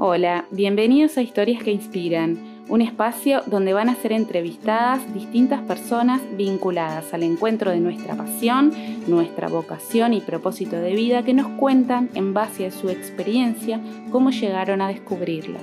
Hola, 0.00 0.46
bienvenidos 0.52 1.18
a 1.18 1.22
Historias 1.22 1.60
que 1.60 1.72
Inspiran, 1.72 2.64
un 2.68 2.82
espacio 2.82 3.42
donde 3.46 3.72
van 3.72 3.88
a 3.88 3.96
ser 3.96 4.12
entrevistadas 4.12 5.12
distintas 5.12 5.60
personas 5.62 6.22
vinculadas 6.36 7.12
al 7.12 7.24
encuentro 7.24 7.72
de 7.72 7.80
nuestra 7.80 8.14
pasión, 8.14 8.72
nuestra 9.08 9.48
vocación 9.48 10.14
y 10.14 10.20
propósito 10.20 10.76
de 10.76 10.94
vida 10.94 11.24
que 11.24 11.34
nos 11.34 11.48
cuentan 11.58 12.10
en 12.14 12.32
base 12.32 12.66
a 12.66 12.70
su 12.70 12.90
experiencia 12.90 13.80
cómo 14.12 14.30
llegaron 14.30 14.82
a 14.82 14.86
descubrirla. 14.86 15.58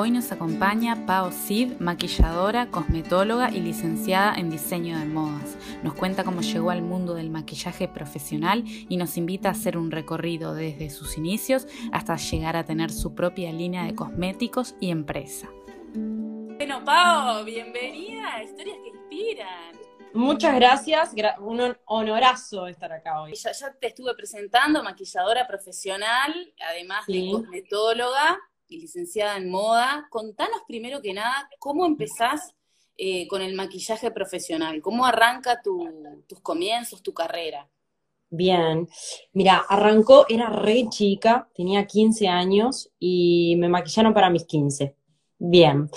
Hoy 0.00 0.12
nos 0.12 0.30
acompaña 0.30 1.06
Pao 1.06 1.32
Sid, 1.32 1.80
maquilladora, 1.80 2.70
cosmetóloga 2.70 3.50
y 3.50 3.58
licenciada 3.58 4.32
en 4.36 4.48
diseño 4.48 4.96
de 4.96 5.04
modas. 5.04 5.58
Nos 5.82 5.94
cuenta 5.94 6.22
cómo 6.22 6.40
llegó 6.40 6.70
al 6.70 6.82
mundo 6.82 7.14
del 7.14 7.30
maquillaje 7.30 7.88
profesional 7.88 8.62
y 8.64 8.96
nos 8.96 9.16
invita 9.16 9.48
a 9.48 9.52
hacer 9.52 9.76
un 9.76 9.90
recorrido 9.90 10.54
desde 10.54 10.90
sus 10.90 11.18
inicios 11.18 11.66
hasta 11.90 12.14
llegar 12.14 12.54
a 12.54 12.64
tener 12.64 12.92
su 12.92 13.16
propia 13.16 13.50
línea 13.52 13.86
de 13.86 13.96
cosméticos 13.96 14.76
y 14.78 14.92
empresa. 14.92 15.48
Bueno, 15.94 16.84
Pao, 16.84 17.42
bienvenida 17.42 18.36
a 18.36 18.44
Historias 18.44 18.76
que 18.84 18.90
Inspiran. 18.90 19.78
Muchas 20.14 20.54
gracias, 20.54 21.12
un 21.40 21.76
honorazo 21.86 22.68
estar 22.68 22.92
acá 22.92 23.22
hoy. 23.22 23.34
Ya, 23.34 23.50
ya 23.50 23.72
te 23.72 23.88
estuve 23.88 24.14
presentando, 24.14 24.80
maquilladora 24.84 25.44
profesional, 25.48 26.54
además 26.60 27.04
de 27.08 27.30
cosmetóloga 27.32 28.38
y 28.68 28.80
licenciada 28.80 29.36
en 29.36 29.50
moda. 29.50 30.06
Contanos 30.10 30.60
primero 30.66 31.00
que 31.00 31.12
nada, 31.12 31.48
¿cómo 31.58 31.86
empezás 31.86 32.54
eh, 32.96 33.26
con 33.28 33.42
el 33.42 33.54
maquillaje 33.54 34.10
profesional? 34.10 34.80
¿Cómo 34.82 35.06
arranca 35.06 35.60
tus 35.62 36.40
comienzos, 36.40 37.02
tu 37.02 37.12
carrera? 37.12 37.68
Bien, 38.30 38.86
mira, 39.32 39.64
arrancó, 39.68 40.26
era 40.28 40.50
re 40.50 40.86
chica, 40.90 41.48
tenía 41.54 41.86
15 41.86 42.28
años 42.28 42.90
y 42.98 43.56
me 43.56 43.68
maquillaron 43.68 44.12
para 44.12 44.28
mis 44.28 44.44
15. 44.44 44.94
Bien. 45.40 45.88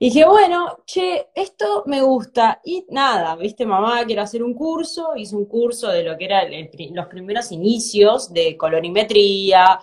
Y 0.00 0.06
dije, 0.06 0.26
bueno, 0.26 0.78
che, 0.84 1.28
esto 1.32 1.84
me 1.86 2.02
gusta. 2.02 2.60
Y 2.64 2.84
nada, 2.90 3.36
viste, 3.36 3.64
mamá, 3.64 4.04
quiero 4.04 4.22
hacer 4.22 4.42
un 4.42 4.54
curso. 4.54 5.14
Hice 5.16 5.36
un 5.36 5.46
curso 5.46 5.88
de 5.88 6.02
lo 6.02 6.18
que 6.18 6.24
eran 6.24 6.50
los 6.92 7.06
primeros 7.06 7.52
inicios 7.52 8.32
de 8.32 8.56
colorimetría, 8.56 9.78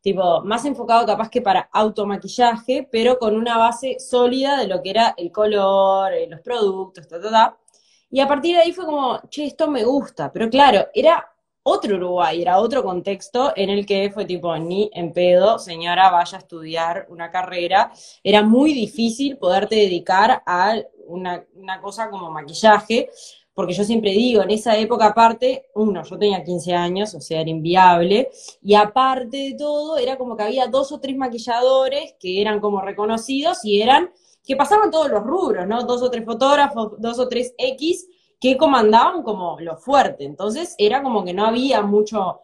tipo, 0.00 0.42
más 0.42 0.64
enfocado 0.64 1.06
capaz 1.06 1.30
que 1.30 1.42
para 1.42 1.68
automaquillaje, 1.72 2.88
pero 2.90 3.18
con 3.18 3.36
una 3.36 3.58
base 3.58 3.98
sólida 3.98 4.56
de 4.56 4.68
lo 4.68 4.82
que 4.82 4.90
era 4.90 5.14
el 5.16 5.32
color, 5.32 6.12
eh, 6.12 6.26
los 6.28 6.40
productos, 6.40 7.06
ta, 7.08 7.20
ta, 7.20 7.30
ta. 7.30 7.58
Y 8.10 8.20
a 8.20 8.28
partir 8.28 8.56
de 8.56 8.62
ahí 8.62 8.72
fue 8.72 8.86
como, 8.86 9.20
che, 9.28 9.44
esto 9.44 9.68
me 9.70 9.84
gusta. 9.84 10.32
Pero 10.32 10.48
claro, 10.48 10.86
era 10.94 11.30
otro 11.62 11.96
Uruguay, 11.96 12.40
era 12.40 12.58
otro 12.58 12.82
contexto 12.82 13.52
en 13.54 13.70
el 13.70 13.84
que 13.84 14.10
fue 14.10 14.24
tipo, 14.24 14.56
ni 14.56 14.90
en 14.94 15.12
pedo, 15.12 15.58
señora, 15.58 16.10
vaya 16.10 16.38
a 16.38 16.40
estudiar 16.40 17.06
una 17.10 17.30
carrera. 17.30 17.92
Era 18.22 18.42
muy 18.42 18.72
difícil 18.72 19.36
poderte 19.36 19.74
dedicar 19.74 20.42
a 20.46 20.76
una, 21.06 21.44
una 21.54 21.80
cosa 21.80 22.08
como 22.10 22.30
maquillaje 22.30 23.10
porque 23.58 23.74
yo 23.74 23.82
siempre 23.82 24.12
digo, 24.12 24.40
en 24.40 24.52
esa 24.52 24.78
época 24.78 25.06
aparte, 25.06 25.66
uno, 25.74 26.04
yo 26.04 26.16
tenía 26.16 26.44
15 26.44 26.74
años, 26.74 27.12
o 27.16 27.20
sea, 27.20 27.40
era 27.40 27.50
inviable, 27.50 28.30
y 28.62 28.76
aparte 28.76 29.36
de 29.36 29.54
todo, 29.58 29.98
era 29.98 30.16
como 30.16 30.36
que 30.36 30.44
había 30.44 30.68
dos 30.68 30.92
o 30.92 31.00
tres 31.00 31.16
maquilladores 31.16 32.14
que 32.20 32.40
eran 32.40 32.60
como 32.60 32.80
reconocidos 32.80 33.64
y 33.64 33.82
eran, 33.82 34.12
que 34.46 34.54
pasaban 34.54 34.92
todos 34.92 35.10
los 35.10 35.24
rubros, 35.24 35.66
¿no? 35.66 35.82
Dos 35.82 36.02
o 36.02 36.08
tres 36.08 36.24
fotógrafos, 36.24 36.92
dos 36.98 37.18
o 37.18 37.26
tres 37.26 37.52
X, 37.58 38.06
que 38.38 38.56
comandaban 38.56 39.24
como 39.24 39.58
lo 39.58 39.76
fuerte, 39.76 40.24
entonces 40.24 40.76
era 40.78 41.02
como 41.02 41.24
que 41.24 41.34
no 41.34 41.44
había 41.44 41.82
mucho 41.82 42.42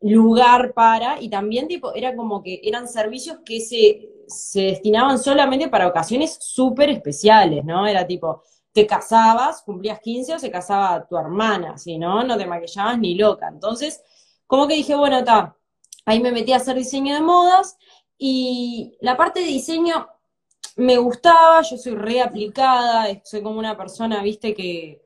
lugar 0.00 0.72
para, 0.72 1.20
y 1.20 1.28
también 1.28 1.68
tipo, 1.68 1.92
era 1.92 2.16
como 2.16 2.42
que 2.42 2.62
eran 2.64 2.88
servicios 2.88 3.40
que 3.44 3.60
se, 3.60 4.24
se 4.26 4.62
destinaban 4.62 5.18
solamente 5.18 5.68
para 5.68 5.86
ocasiones 5.86 6.38
súper 6.40 6.88
especiales, 6.88 7.62
¿no? 7.62 7.86
Era 7.86 8.06
tipo, 8.06 8.42
te 8.76 8.86
casabas, 8.86 9.62
cumplías 9.62 10.00
15 10.00 10.34
o 10.34 10.38
se 10.38 10.50
casaba 10.50 11.06
tu 11.08 11.16
hermana, 11.16 11.78
si 11.78 11.96
no, 11.96 12.22
no 12.22 12.36
te 12.36 12.44
maquillabas 12.44 12.98
ni 12.98 13.14
loca. 13.14 13.48
Entonces, 13.48 14.02
como 14.46 14.68
que 14.68 14.74
dije, 14.74 14.94
bueno, 14.94 15.16
está, 15.20 15.56
ahí 16.04 16.20
me 16.20 16.30
metí 16.30 16.52
a 16.52 16.56
hacer 16.56 16.76
diseño 16.76 17.14
de 17.14 17.22
modas 17.22 17.78
y 18.18 18.98
la 19.00 19.16
parte 19.16 19.40
de 19.40 19.46
diseño 19.46 20.06
me 20.76 20.98
gustaba, 20.98 21.62
yo 21.62 21.78
soy 21.78 21.94
reaplicada, 21.94 23.06
soy 23.24 23.42
como 23.42 23.58
una 23.58 23.78
persona, 23.78 24.22
viste, 24.22 24.52
que, 24.52 25.00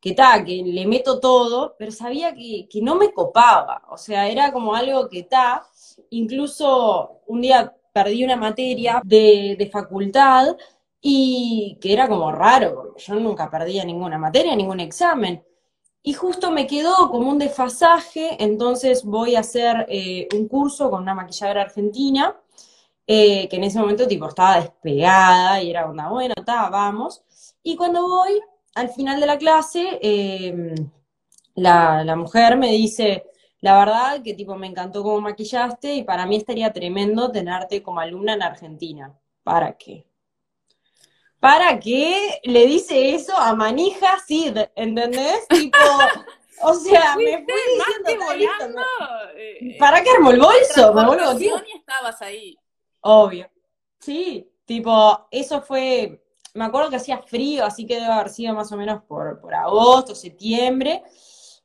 que 0.00 0.14
ta, 0.14 0.44
que 0.44 0.60
le 0.64 0.84
meto 0.88 1.20
todo, 1.20 1.76
pero 1.78 1.92
sabía 1.92 2.34
que, 2.34 2.66
que 2.68 2.82
no 2.82 2.96
me 2.96 3.12
copaba, 3.12 3.84
o 3.88 3.98
sea, 3.98 4.28
era 4.28 4.52
como 4.52 4.74
algo 4.74 5.08
que 5.08 5.22
ta, 5.22 5.64
incluso 6.10 7.20
un 7.28 7.40
día 7.40 7.72
perdí 7.92 8.24
una 8.24 8.36
materia 8.36 9.00
de, 9.04 9.54
de 9.56 9.70
facultad 9.70 10.56
y 11.02 11.78
que 11.80 11.92
era 11.92 12.08
como 12.08 12.30
raro, 12.32 12.74
porque 12.76 13.02
yo 13.02 13.16
nunca 13.16 13.50
perdía 13.50 13.84
ninguna 13.84 14.18
materia, 14.18 14.54
ningún 14.56 14.80
examen. 14.80 15.44
Y 16.02 16.14
justo 16.14 16.50
me 16.52 16.66
quedó 16.66 17.10
como 17.10 17.28
un 17.30 17.38
desfasaje, 17.38 18.36
entonces 18.42 19.04
voy 19.04 19.36
a 19.36 19.40
hacer 19.40 19.86
eh, 19.88 20.28
un 20.34 20.48
curso 20.48 20.90
con 20.90 21.02
una 21.02 21.14
maquilladora 21.14 21.62
argentina, 21.62 22.36
eh, 23.06 23.48
que 23.48 23.56
en 23.56 23.64
ese 23.64 23.80
momento 23.80 24.06
tipo 24.08 24.28
estaba 24.28 24.60
despegada 24.60 25.62
y 25.62 25.70
era 25.70 25.88
onda, 25.90 26.08
bueno, 26.08 26.34
está, 26.36 26.70
vamos. 26.70 27.22
Y 27.62 27.76
cuando 27.76 28.06
voy, 28.08 28.40
al 28.74 28.88
final 28.90 29.20
de 29.20 29.26
la 29.26 29.38
clase, 29.38 29.98
em, 30.02 30.74
la, 31.54 32.04
la 32.04 32.16
mujer 32.16 32.56
me 32.56 32.70
dice, 32.72 33.24
la 33.60 33.78
verdad 33.78 34.22
que 34.22 34.34
tipo 34.34 34.56
me 34.56 34.66
encantó 34.68 35.02
cómo 35.02 35.20
maquillaste 35.20 35.94
y 35.96 36.04
para 36.04 36.26
mí 36.26 36.36
estaría 36.36 36.72
tremendo 36.72 37.30
tenerte 37.32 37.82
como 37.82 38.00
alumna 38.00 38.34
en 38.34 38.42
Argentina. 38.42 39.14
¿Para 39.44 39.76
qué? 39.76 40.06
Para 41.42 41.80
que 41.80 42.38
le 42.44 42.66
dice 42.66 43.16
eso 43.16 43.36
a 43.36 43.52
Manija 43.56 44.16
Sid, 44.24 44.56
¿entendés? 44.76 45.48
Tipo, 45.48 45.76
o 46.62 46.72
sea, 46.74 47.16
me 47.16 47.44
fui 47.44 47.52
diciendo 48.38 48.80
eh, 49.36 49.76
¿Para 49.76 50.04
qué 50.04 50.10
armó 50.10 50.30
el 50.30 50.38
bolso? 50.38 50.94
Me 50.94 51.04
vuelvo 51.04 51.36
y 51.40 51.76
estabas 51.76 52.22
ahí. 52.22 52.56
Obvio. 53.00 53.50
Sí, 53.98 54.52
tipo, 54.64 55.26
eso 55.32 55.60
fue, 55.62 56.22
me 56.54 56.64
acuerdo 56.64 56.90
que 56.90 56.96
hacía 56.96 57.18
frío, 57.18 57.64
así 57.64 57.86
que 57.86 57.96
debe 57.96 58.06
haber 58.06 58.28
sido 58.28 58.54
más 58.54 58.70
o 58.70 58.76
menos 58.76 59.02
por, 59.02 59.40
por 59.40 59.52
agosto, 59.52 60.14
septiembre. 60.14 61.02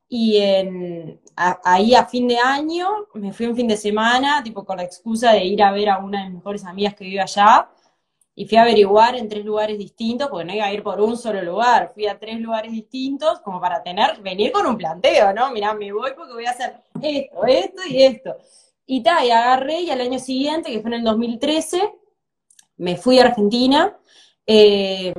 Y 0.09 0.37
en, 0.37 1.21
ahí 1.35 1.93
a 1.93 2.07
fin 2.07 2.27
de 2.27 2.39
año 2.39 2.89
me 3.13 3.31
fui 3.31 3.45
un 3.45 3.55
fin 3.55 3.67
de 3.67 3.77
semana, 3.77 4.41
tipo 4.41 4.65
con 4.65 4.77
la 4.77 4.83
excusa 4.83 5.33
de 5.33 5.45
ir 5.45 5.61
a 5.61 5.71
ver 5.71 5.89
a 5.89 5.99
una 5.99 6.23
de 6.23 6.29
mis 6.29 6.37
mejores 6.37 6.65
amigas 6.65 6.95
que 6.95 7.03
vive 7.03 7.21
allá 7.21 7.69
y 8.39 8.45
fui 8.45 8.55
a 8.59 8.61
averiguar 8.61 9.15
en 9.15 9.27
tres 9.27 9.43
lugares 9.43 9.79
distintos, 9.79 10.27
porque 10.27 10.45
no 10.45 10.53
iba 10.53 10.65
a 10.67 10.71
ir 10.71 10.83
por 10.83 11.01
un 11.01 11.17
solo 11.17 11.41
lugar, 11.41 11.91
fui 11.95 12.05
a 12.05 12.19
tres 12.19 12.39
lugares 12.39 12.71
distintos 12.71 13.39
como 13.39 13.59
para 13.59 13.81
tener, 13.81 14.21
venir 14.21 14.51
con 14.51 14.67
un 14.67 14.77
planteo, 14.77 15.33
¿no? 15.33 15.51
Mirá, 15.51 15.73
me 15.73 15.91
voy 15.91 16.11
porque 16.15 16.33
voy 16.33 16.45
a 16.45 16.51
hacer 16.51 16.83
esto, 17.01 17.45
esto 17.47 17.81
y 17.89 18.03
esto. 18.03 18.37
Y 18.85 19.01
tal, 19.01 19.25
y 19.25 19.31
agarré 19.31 19.81
y 19.81 19.89
al 19.89 20.01
año 20.01 20.19
siguiente, 20.19 20.71
que 20.71 20.81
fue 20.81 20.91
en 20.91 20.99
el 20.99 21.03
2013, 21.03 21.81
me 22.77 22.95
fui 22.95 23.17
a 23.17 23.23
Argentina, 23.23 23.97
eh, 24.45 25.15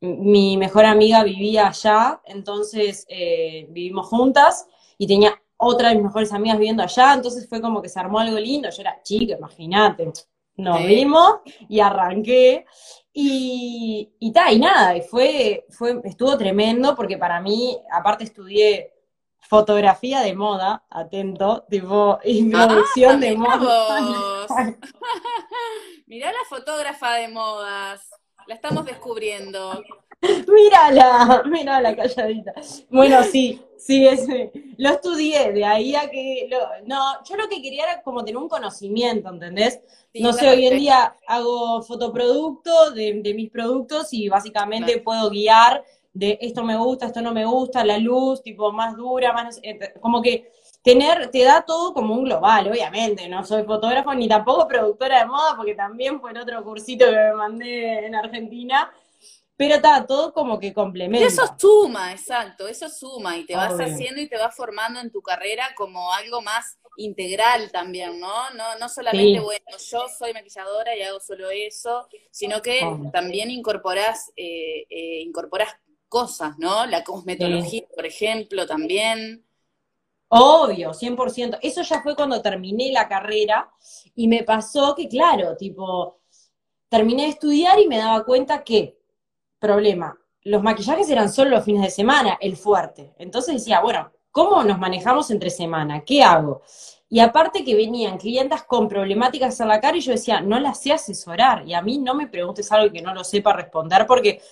mi 0.00 0.56
mejor 0.56 0.86
amiga 0.86 1.22
vivía 1.22 1.68
allá, 1.68 2.22
entonces 2.24 3.04
eh, 3.10 3.66
vivimos 3.72 4.06
juntas 4.06 4.66
y 4.96 5.06
tenía 5.06 5.38
otra 5.58 5.90
de 5.90 5.96
mis 5.96 6.04
mejores 6.04 6.32
amigas 6.32 6.56
viviendo 6.56 6.82
allá, 6.82 7.12
entonces 7.12 7.46
fue 7.46 7.60
como 7.60 7.82
que 7.82 7.90
se 7.90 8.00
armó 8.00 8.20
algo 8.20 8.38
lindo, 8.38 8.70
yo 8.70 8.80
era 8.80 9.02
chica, 9.02 9.36
imagínate, 9.36 10.10
nos 10.56 10.84
vimos 10.84 11.40
y 11.68 11.80
arranqué. 11.80 12.66
Y, 13.12 14.10
y, 14.18 14.32
y 14.50 14.58
nada, 14.58 14.96
y 14.96 15.02
fue, 15.02 15.66
fue, 15.70 16.00
estuvo 16.04 16.36
tremendo 16.36 16.96
porque 16.96 17.16
para 17.16 17.40
mí, 17.40 17.78
aparte 17.92 18.24
estudié 18.24 18.92
fotografía 19.48 20.20
de 20.20 20.34
moda, 20.34 20.84
atento, 20.90 21.64
tipo, 21.70 22.18
y 22.24 22.52
ah, 22.54 22.66
producción 22.66 23.20
de 23.20 23.36
moda. 23.36 24.46
Mirá 26.06 26.32
la 26.32 26.44
fotógrafa 26.48 27.14
de 27.14 27.28
modas, 27.28 28.10
la 28.46 28.54
estamos 28.54 28.84
descubriendo. 28.84 29.82
mírala, 30.48 31.42
mírala 31.46 31.96
calladita. 31.96 32.52
Bueno, 32.90 33.22
sí, 33.22 33.60
sí, 33.76 34.06
ese, 34.06 34.52
lo 34.76 34.90
estudié, 34.90 35.52
de 35.52 35.64
ahí 35.64 35.94
a 35.94 36.10
que, 36.10 36.48
no, 36.86 37.22
yo 37.24 37.36
lo 37.36 37.48
que 37.48 37.62
quería 37.62 37.84
era 37.84 38.02
como 38.02 38.24
tener 38.24 38.38
un 38.38 38.48
conocimiento, 38.48 39.28
¿entendés? 39.28 39.80
no 40.14 40.32
sé, 40.32 40.48
hoy 40.48 40.66
en 40.66 40.78
día 40.78 41.16
hago 41.26 41.82
fotoproducto 41.82 42.92
de, 42.92 43.34
mis 43.34 43.50
productos 43.50 44.12
y 44.12 44.28
básicamente 44.28 45.00
puedo 45.00 45.28
guiar 45.28 45.84
de 46.12 46.38
esto 46.40 46.62
me 46.62 46.76
gusta, 46.76 47.06
esto 47.06 47.20
no 47.20 47.34
me 47.34 47.44
gusta, 47.44 47.84
la 47.84 47.98
luz, 47.98 48.40
tipo, 48.40 48.70
más 48.72 48.96
dura, 48.96 49.32
más, 49.32 49.60
como 50.00 50.22
que 50.22 50.48
tener, 50.80 51.28
te 51.30 51.42
da 51.42 51.62
todo 51.62 51.92
como 51.92 52.14
un 52.14 52.24
global, 52.24 52.70
obviamente, 52.70 53.28
no 53.28 53.44
soy 53.44 53.64
fotógrafo 53.64 54.14
ni 54.14 54.28
tampoco 54.28 54.68
productora 54.68 55.18
de 55.18 55.26
moda, 55.26 55.56
porque 55.56 55.74
también 55.74 56.20
fue 56.20 56.30
en 56.30 56.36
otro 56.36 56.62
cursito 56.62 57.06
que 57.06 57.16
me 57.16 57.32
mandé 57.32 58.06
en 58.06 58.14
Argentina, 58.14 58.92
pero 59.64 59.76
está 59.76 60.06
todo 60.06 60.32
como 60.32 60.58
que 60.58 60.74
complementa. 60.74 61.24
Y 61.24 61.28
eso 61.28 61.42
suma, 61.56 62.12
exacto, 62.12 62.68
eso 62.68 62.88
suma 62.90 63.38
y 63.38 63.46
te 63.46 63.56
vas 63.56 63.72
haciendo 63.80 64.20
y 64.20 64.28
te 64.28 64.36
vas 64.36 64.54
formando 64.54 65.00
en 65.00 65.10
tu 65.10 65.22
carrera 65.22 65.70
como 65.74 66.12
algo 66.12 66.42
más 66.42 66.78
integral 66.96 67.72
también, 67.72 68.20
¿no? 68.20 68.50
No, 68.50 68.78
no 68.78 68.88
solamente, 68.90 69.40
bueno, 69.40 69.64
yo 69.90 70.06
soy 70.16 70.34
maquilladora 70.34 70.94
y 70.94 71.02
hago 71.02 71.18
solo 71.18 71.48
eso, 71.50 72.06
sino 72.30 72.60
que 72.60 72.80
también 73.10 73.50
incorporás, 73.50 74.30
eh, 74.36 74.84
eh, 74.90 75.20
incorporás 75.22 75.70
cosas, 76.08 76.58
¿no? 76.58 76.84
La 76.86 77.02
cosmetología, 77.02 77.86
por 77.94 78.04
ejemplo, 78.04 78.66
también. 78.66 79.44
Obvio, 80.28 80.92
100%. 80.92 81.58
Eso 81.62 81.82
ya 81.82 82.02
fue 82.02 82.14
cuando 82.14 82.42
terminé 82.42 82.92
la 82.92 83.08
carrera 83.08 83.70
y 84.14 84.28
me 84.28 84.42
pasó 84.42 84.94
que, 84.94 85.08
claro, 85.08 85.56
tipo, 85.56 86.20
terminé 86.90 87.24
de 87.24 87.28
estudiar 87.30 87.78
y 87.80 87.88
me 87.88 87.96
daba 87.96 88.24
cuenta 88.24 88.62
que, 88.62 88.98
problema, 89.64 90.18
los 90.42 90.62
maquillajes 90.62 91.08
eran 91.08 91.32
solo 91.32 91.50
los 91.50 91.64
fines 91.64 91.82
de 91.82 91.90
semana, 91.90 92.36
el 92.40 92.56
fuerte. 92.56 93.14
Entonces 93.18 93.54
decía, 93.54 93.80
bueno, 93.80 94.12
¿cómo 94.30 94.62
nos 94.62 94.78
manejamos 94.78 95.30
entre 95.30 95.48
semana? 95.48 96.04
¿Qué 96.04 96.22
hago? 96.22 96.62
Y 97.08 97.20
aparte 97.20 97.64
que 97.64 97.74
venían 97.74 98.18
clientas 98.18 98.64
con 98.64 98.88
problemáticas 98.88 99.58
en 99.60 99.68
la 99.68 99.80
cara 99.80 99.96
y 99.96 100.00
yo 100.00 100.12
decía, 100.12 100.40
no 100.40 100.60
las 100.60 100.82
sé 100.82 100.92
asesorar. 100.92 101.66
Y 101.66 101.72
a 101.72 101.80
mí 101.80 101.98
no 101.98 102.14
me 102.14 102.26
preguntes 102.26 102.70
algo 102.72 102.92
que 102.92 103.00
no 103.00 103.14
lo 103.14 103.24
sepa 103.24 103.54
responder 103.54 104.06
porque 104.06 104.42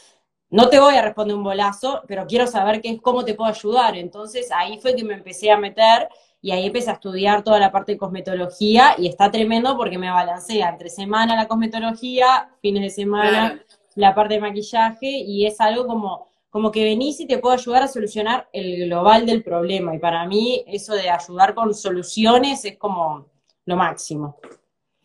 no 0.49 0.69
te 0.69 0.79
voy 0.79 0.95
a 0.95 1.03
responder 1.03 1.37
un 1.37 1.45
bolazo, 1.45 2.03
pero 2.07 2.27
quiero 2.27 2.47
saber 2.47 2.81
qué 2.81 2.99
cómo 3.01 3.25
te 3.25 3.35
puedo 3.35 3.51
ayudar. 3.51 3.97
Entonces 3.97 4.51
ahí 4.51 4.79
fue 4.81 4.95
que 4.95 5.05
me 5.05 5.15
empecé 5.15 5.51
a 5.51 5.59
meter 5.59 6.09
y 6.41 6.53
ahí 6.53 6.67
empecé 6.67 6.91
a 6.91 6.95
estudiar 6.95 7.43
toda 7.43 7.59
la 7.59 7.71
parte 7.71 7.93
de 7.93 7.99
cosmetología 7.99 8.95
y 8.97 9.09
está 9.09 9.31
tremendo 9.31 9.77
porque 9.77 9.99
me 9.99 10.11
balancea 10.11 10.71
entre 10.71 10.89
semana 10.89 11.37
la 11.37 11.49
cosmetología, 11.49 12.51
fines 12.63 12.83
de 12.83 12.91
semana 12.91 13.63
la 13.95 14.15
parte 14.15 14.35
de 14.35 14.41
maquillaje 14.41 15.09
y 15.09 15.47
es 15.47 15.61
algo 15.61 15.87
como, 15.87 16.29
como 16.51 16.71
que 16.71 16.85
venís 16.85 17.21
y 17.21 17.27
te 17.27 17.39
puedo 17.39 17.55
ayudar 17.55 17.83
a 17.83 17.89
solucionar 17.89 18.49
el 18.53 18.87
global 18.87 19.27
del 19.27 19.43
problema. 19.43 19.95
Y 19.95 19.99
para 19.99 20.27
mí 20.27 20.65
eso 20.67 20.95
de 20.95 21.11
ayudar 21.11 21.55
con 21.55 21.75
soluciones 21.75 22.65
es 22.65 22.79
como 22.79 23.27
lo 23.65 23.77
máximo. 23.77 24.39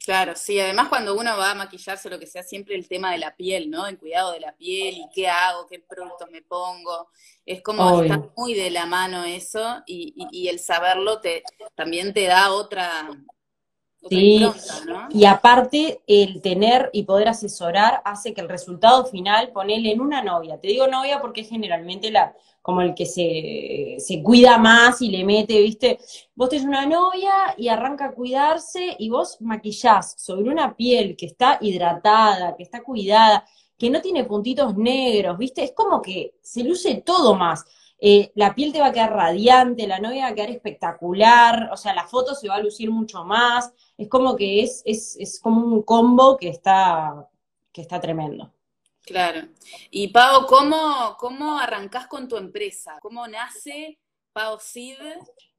Claro, 0.07 0.37
sí, 0.37 0.57
además 0.57 0.87
cuando 0.87 1.17
uno 1.17 1.35
va 1.35 1.51
a 1.51 1.55
maquillarse, 1.55 2.09
lo 2.09 2.17
que 2.17 2.27
sea, 2.27 2.41
siempre 2.41 2.75
el 2.75 2.87
tema 2.87 3.11
de 3.11 3.17
la 3.17 3.35
piel, 3.35 3.69
¿no? 3.69 3.87
El 3.87 3.97
cuidado 3.97 4.31
de 4.31 4.39
la 4.39 4.55
piel 4.55 4.99
y 4.99 5.09
qué 5.13 5.27
hago, 5.27 5.67
qué 5.67 5.79
productos 5.79 6.31
me 6.31 6.41
pongo. 6.41 7.09
Es 7.45 7.61
como 7.61 8.01
está 8.01 8.23
muy 8.37 8.53
de 8.53 8.69
la 8.69 8.85
mano 8.85 9.25
eso 9.25 9.83
y, 9.85 10.13
y, 10.31 10.47
el 10.47 10.59
saberlo 10.59 11.19
te 11.19 11.43
también 11.75 12.13
te 12.13 12.23
da 12.23 12.51
otra, 12.53 13.09
Sí, 14.09 14.48
y 15.12 15.25
aparte 15.25 16.01
el 16.07 16.42
tener 16.42 16.89
y 16.94 17.04
poder 17.04 17.30
asesorar 17.30 18.01
hace 18.06 18.33
que 18.33 18.42
el 18.42 18.50
resultado 18.50 19.06
final, 19.06 19.51
ponele 19.51 19.92
en 19.92 20.01
una 20.01 20.24
novia, 20.24 20.59
te 20.59 20.69
digo 20.69 20.88
novia 20.88 21.19
porque 21.21 21.42
es 21.42 21.50
generalmente 21.50 22.12
la, 22.12 22.33
como 22.62 22.81
el 22.81 22.94
que 22.94 23.06
se, 23.06 23.95
se 24.00 24.21
cuida 24.21 24.57
más 24.57 25.01
y 25.01 25.09
le 25.09 25.24
mete, 25.24 25.62
viste, 25.62 26.00
vos 26.36 26.50
tenés 26.50 26.65
una 26.65 26.86
novia 26.86 27.31
y 27.57 27.69
arranca 27.69 28.07
a 28.07 28.12
cuidarse 28.12 28.95
y 29.00 29.09
vos 29.09 29.38
maquillás 29.39 30.15
sobre 30.18 30.50
una 30.50 30.75
piel 30.75 31.15
que 31.15 31.27
está 31.27 31.59
hidratada, 31.62 32.56
que 32.57 32.63
está 32.63 32.83
cuidada, 32.83 33.45
que 33.77 33.89
no 33.89 34.01
tiene 34.01 34.25
puntitos 34.25 34.75
negros, 34.75 35.38
viste, 35.38 35.63
es 35.63 35.71
como 35.71 36.01
que 36.01 36.36
se 36.42 36.63
luce 36.63 36.95
todo 37.06 37.36
más. 37.36 37.63
Eh, 38.00 38.31
la 38.36 38.54
piel 38.54 38.74
te 38.74 38.80
va 38.80 38.88
a 38.88 38.92
quedar 38.92 39.13
radiante, 39.13 39.88
la 39.88 40.00
novia 40.00 40.25
va 40.25 40.31
a 40.31 40.36
quedar 40.36 40.51
espectacular, 40.51 41.69
o 41.71 41.77
sea, 41.77 41.95
la 41.95 42.06
foto 42.06 42.36
se 42.36 42.48
va 42.48 42.56
a 42.56 42.62
lucir 42.62 42.92
mucho 42.92 43.24
más, 43.24 43.71
es 43.97 44.09
como 44.09 44.35
que 44.35 44.63
es, 44.63 44.81
es, 44.85 45.15
es 45.17 45.39
como 45.39 45.65
un 45.65 45.81
combo 45.83 46.38
que 46.38 46.49
está, 46.49 47.27
que 47.71 47.81
está 47.81 47.99
tremendo. 47.99 48.53
Claro. 49.01 49.47
Y 49.89 50.09
Pau, 50.09 50.45
¿cómo, 50.47 51.15
¿cómo 51.17 51.57
arrancás 51.57 52.07
con 52.07 52.27
tu 52.27 52.35
empresa? 52.35 52.97
¿Cómo 53.01 53.25
nace 53.27 53.99
Pau 54.33 54.57
Sid? 54.59 54.97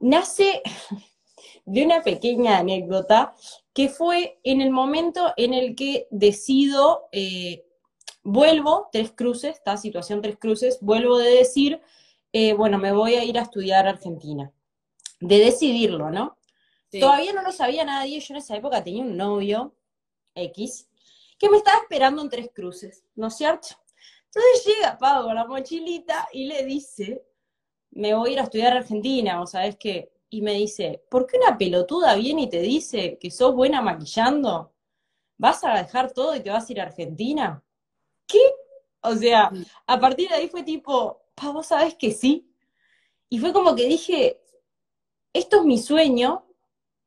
Nace 0.01 0.63
de 1.65 1.85
una 1.85 2.03
pequeña 2.03 2.59
anécdota 2.59 3.35
que 3.73 3.89
fue 3.89 4.39
en 4.45 4.61
el 4.61 4.71
momento 4.71 5.33
en 5.37 5.55
el 5.55 5.75
que 5.75 6.09
decido, 6.11 7.09
eh, 7.11 7.65
vuelvo, 8.23 8.89
tres 8.93 9.13
cruces, 9.13 9.57
esta 9.57 9.77
situación 9.77 10.21
tres 10.21 10.37
cruces, 10.39 10.79
vuelvo 10.81 11.19
de 11.19 11.31
decir, 11.31 11.81
eh, 12.33 12.53
bueno, 12.53 12.79
me 12.79 12.93
voy 12.93 13.15
a 13.15 13.25
ir 13.25 13.39
a 13.39 13.43
estudiar 13.43 13.87
a 13.87 13.91
Argentina. 13.91 14.53
De 15.21 15.39
decidirlo, 15.39 16.11
¿no? 16.11 16.38
Todavía 16.91 17.33
no 17.33 17.43
lo 17.43 17.53
sabía 17.53 17.85
nadie, 17.85 18.21
yo 18.21 18.35
en 18.35 18.39
esa 18.39 18.57
época 18.57 18.83
tenía 18.83 19.03
un 19.03 19.17
novio, 19.17 19.75
X, 20.35 20.89
que 21.39 21.51
me 21.51 21.59
estaba 21.59 21.79
esperando 21.79 22.23
en 22.23 22.31
tres 22.31 22.51
cruces, 22.55 23.05
¿no 23.15 23.27
es 23.27 23.37
cierto? 23.37 23.69
Entonces 24.27 24.67
llega 24.67 24.99
Pau 24.99 25.25
con 25.25 25.35
la 25.35 25.47
mochilita 25.47 26.29
y 26.33 26.47
le 26.47 26.65
dice, 26.65 27.25
me 27.91 28.15
voy 28.15 28.31
a 28.31 28.33
ir 28.33 28.41
a 28.41 28.45
estudiar 28.45 28.73
a 28.73 28.79
Argentina, 28.79 29.41
o 29.41 29.47
sabes 29.47 29.77
qué, 29.77 30.13
y 30.31 30.43
me 30.43 30.55
dice, 30.55 31.03
¿por 31.11 31.27
qué 31.27 31.39
una 31.39 31.57
pelotuda 31.57 32.15
viene 32.15 32.43
y 32.43 32.51
te 32.51 32.61
dice 32.61 33.19
que 33.19 33.31
sos 33.31 33.55
buena 33.55 33.81
maquillando? 33.81 34.73
¿Vas 35.39 35.65
a 35.65 35.75
dejar 35.75 36.13
todo 36.13 36.35
y 36.35 36.41
te 36.41 36.51
vas 36.51 36.69
a 36.69 36.73
ir 36.73 36.81
a 36.81 36.85
Argentina? 36.85 37.63
¿Qué? 38.27 38.41
O 39.01 39.15
sea, 39.15 39.51
a 39.87 40.01
partir 40.01 40.29
de 40.29 40.35
ahí 40.35 40.49
fue 40.49 40.63
tipo, 40.63 41.23
pa, 41.35 41.51
vos 41.51 41.67
sabés 41.67 41.95
que 41.95 42.11
sí. 42.11 42.53
Y 43.31 43.39
fue 43.39 43.53
como 43.53 43.75
que 43.75 43.87
dije, 43.87 44.41
esto 45.33 45.59
es 45.59 45.65
mi 45.65 45.79
sueño, 45.79 46.48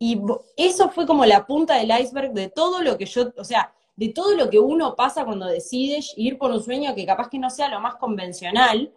y 0.04 0.20
eso 0.58 0.90
fue 0.90 1.06
como 1.06 1.24
la 1.28 1.46
punta 1.46 1.76
del 1.76 1.92
iceberg 1.92 2.34
de 2.34 2.50
todo 2.50 2.82
lo 2.82 2.98
que 2.98 3.06
yo, 3.06 3.32
o 3.38 3.44
sea, 3.44 3.72
de 3.96 4.10
todo 4.10 4.36
lo 4.36 4.50
que 4.50 4.58
uno 4.58 4.96
pasa 4.96 5.24
cuando 5.26 5.46
decides 5.46 6.14
ir 6.18 6.40
por 6.40 6.50
un 6.50 6.64
sueño 6.64 6.96
que 6.96 7.06
capaz 7.06 7.30
que 7.30 7.38
no 7.38 7.52
sea 7.52 7.70
lo 7.70 7.80
más 7.80 7.98
convencional. 7.98 8.92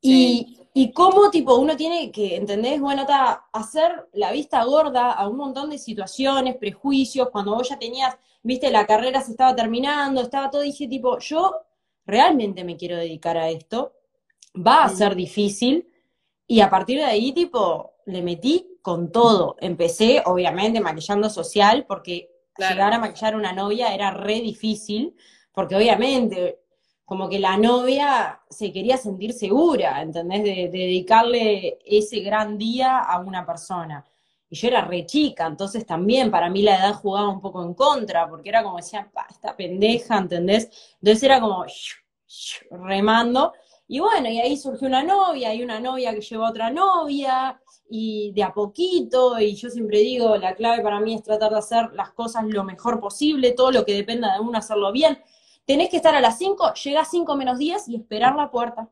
Y, 0.00 0.58
y 0.74 0.90
cómo, 0.90 1.30
tipo, 1.30 1.54
uno 1.54 1.76
tiene 1.76 2.10
que, 2.10 2.34
¿entendés? 2.34 2.80
Bueno, 2.80 3.02
está 3.02 3.46
hacer 3.52 4.08
la 4.14 4.32
vista 4.32 4.64
gorda 4.64 5.12
a 5.12 5.28
un 5.28 5.36
montón 5.36 5.70
de 5.70 5.78
situaciones, 5.78 6.56
prejuicios, 6.56 7.30
cuando 7.30 7.54
vos 7.54 7.68
ya 7.68 7.78
tenías, 7.78 8.16
viste, 8.42 8.68
la 8.72 8.84
carrera 8.84 9.20
se 9.20 9.30
estaba 9.30 9.54
terminando, 9.54 10.22
estaba 10.22 10.50
todo, 10.50 10.62
dije, 10.62 10.88
tipo, 10.88 11.20
yo 11.20 11.54
realmente 12.04 12.64
me 12.64 12.76
quiero 12.76 12.96
dedicar 12.96 13.36
a 13.36 13.48
esto, 13.48 13.92
va 14.56 14.82
a 14.82 14.88
ser 14.88 15.14
difícil, 15.14 15.88
y 16.48 16.58
a 16.62 16.68
partir 16.68 16.98
de 16.98 17.04
ahí, 17.04 17.30
tipo, 17.30 17.92
le 18.06 18.22
metí 18.22 18.75
con 18.86 19.10
todo. 19.10 19.56
Empecé, 19.58 20.22
obviamente, 20.26 20.80
maquillando 20.80 21.28
social, 21.28 21.86
porque 21.88 22.30
llegar 22.56 22.92
a 22.92 23.00
maquillar 23.00 23.34
a 23.34 23.36
una 23.36 23.52
novia 23.52 23.92
era 23.92 24.12
re 24.12 24.40
difícil, 24.40 25.16
porque 25.50 25.74
obviamente, 25.74 26.60
como 27.04 27.28
que 27.28 27.40
la 27.40 27.56
novia 27.56 28.40
se 28.48 28.72
quería 28.72 28.96
sentir 28.96 29.32
segura, 29.32 30.00
¿entendés? 30.00 30.44
De, 30.44 30.68
dedicarle 30.70 31.80
ese 31.84 32.20
gran 32.20 32.58
día 32.58 33.00
a 33.00 33.18
una 33.18 33.44
persona. 33.44 34.04
Y 34.48 34.54
yo 34.54 34.68
era 34.68 34.82
re 34.82 35.04
chica, 35.04 35.46
entonces 35.46 35.84
también 35.84 36.30
para 36.30 36.48
mí 36.48 36.62
la 36.62 36.76
edad 36.76 36.94
jugaba 36.94 37.28
un 37.28 37.40
poco 37.40 37.64
en 37.64 37.74
contra, 37.74 38.28
porque 38.28 38.50
era 38.50 38.62
como 38.62 38.76
decía, 38.76 39.10
esta 39.28 39.56
pendeja, 39.56 40.16
¿entendés? 40.16 40.70
Entonces 41.02 41.24
era 41.24 41.40
como 41.40 41.66
remando. 42.70 43.52
Y 43.88 43.98
bueno, 43.98 44.28
y 44.28 44.38
ahí 44.38 44.56
surgió 44.56 44.86
una 44.86 45.02
novia, 45.02 45.52
y 45.52 45.64
una 45.64 45.80
novia 45.80 46.14
que 46.14 46.20
llevó 46.20 46.46
a 46.46 46.50
otra 46.50 46.70
novia, 46.70 47.60
y 47.88 48.32
de 48.32 48.42
a 48.42 48.52
poquito, 48.52 49.38
y 49.38 49.54
yo 49.54 49.70
siempre 49.70 49.98
digo, 50.00 50.36
la 50.36 50.54
clave 50.54 50.82
para 50.82 51.00
mí 51.00 51.14
es 51.14 51.22
tratar 51.22 51.52
de 51.52 51.58
hacer 51.58 51.92
las 51.92 52.10
cosas 52.12 52.44
lo 52.44 52.64
mejor 52.64 53.00
posible, 53.00 53.52
todo 53.52 53.70
lo 53.70 53.84
que 53.84 53.94
dependa 53.94 54.34
de 54.34 54.40
uno 54.40 54.58
hacerlo 54.58 54.92
bien. 54.92 55.18
Tenés 55.64 55.90
que 55.90 55.96
estar 55.96 56.14
a 56.14 56.20
las 56.20 56.38
5, 56.38 56.74
llegás 56.74 57.08
5 57.10 57.36
menos 57.36 57.58
10 57.58 57.88
y 57.88 57.96
esperar 57.96 58.36
la 58.36 58.50
puerta. 58.50 58.88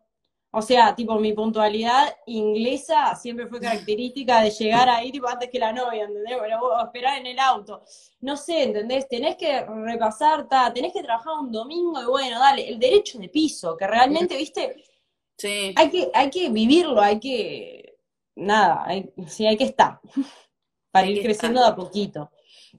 O 0.56 0.62
sea, 0.62 0.94
tipo, 0.94 1.18
mi 1.18 1.32
puntualidad 1.32 2.14
inglesa 2.26 3.16
siempre 3.16 3.48
fue 3.48 3.58
característica 3.60 4.40
de 4.40 4.50
llegar 4.50 4.88
ahí, 4.88 5.10
tipo, 5.10 5.26
antes 5.26 5.50
que 5.50 5.58
la 5.58 5.72
novia, 5.72 6.04
¿entendés? 6.04 6.38
Bueno, 6.38 6.80
esperar 6.80 7.18
en 7.18 7.26
el 7.26 7.38
auto. 7.40 7.82
No 8.20 8.36
sé, 8.36 8.62
¿entendés? 8.62 9.08
Tenés 9.08 9.34
que 9.34 9.64
repasar, 9.66 10.48
ta, 10.48 10.72
tenés 10.72 10.92
que 10.92 11.02
trabajar 11.02 11.32
un 11.40 11.50
domingo 11.50 12.00
y 12.00 12.06
bueno, 12.06 12.38
dale, 12.38 12.68
el 12.68 12.78
derecho 12.78 13.18
de 13.18 13.28
piso, 13.28 13.76
que 13.76 13.88
realmente, 13.88 14.36
viste, 14.36 14.76
sí. 15.36 15.74
hay, 15.74 15.90
que, 15.90 16.10
hay 16.14 16.30
que 16.30 16.48
vivirlo, 16.50 17.00
hay 17.00 17.18
que, 17.18 17.93
nada, 18.35 18.85
hay, 18.87 19.12
sí, 19.26 19.47
hay 19.47 19.57
que 19.57 19.64
estar, 19.64 20.00
para 20.91 21.07
ir 21.07 21.23
creciendo 21.23 21.61
de 21.61 21.69
a 21.69 21.76
poquito. 21.76 22.31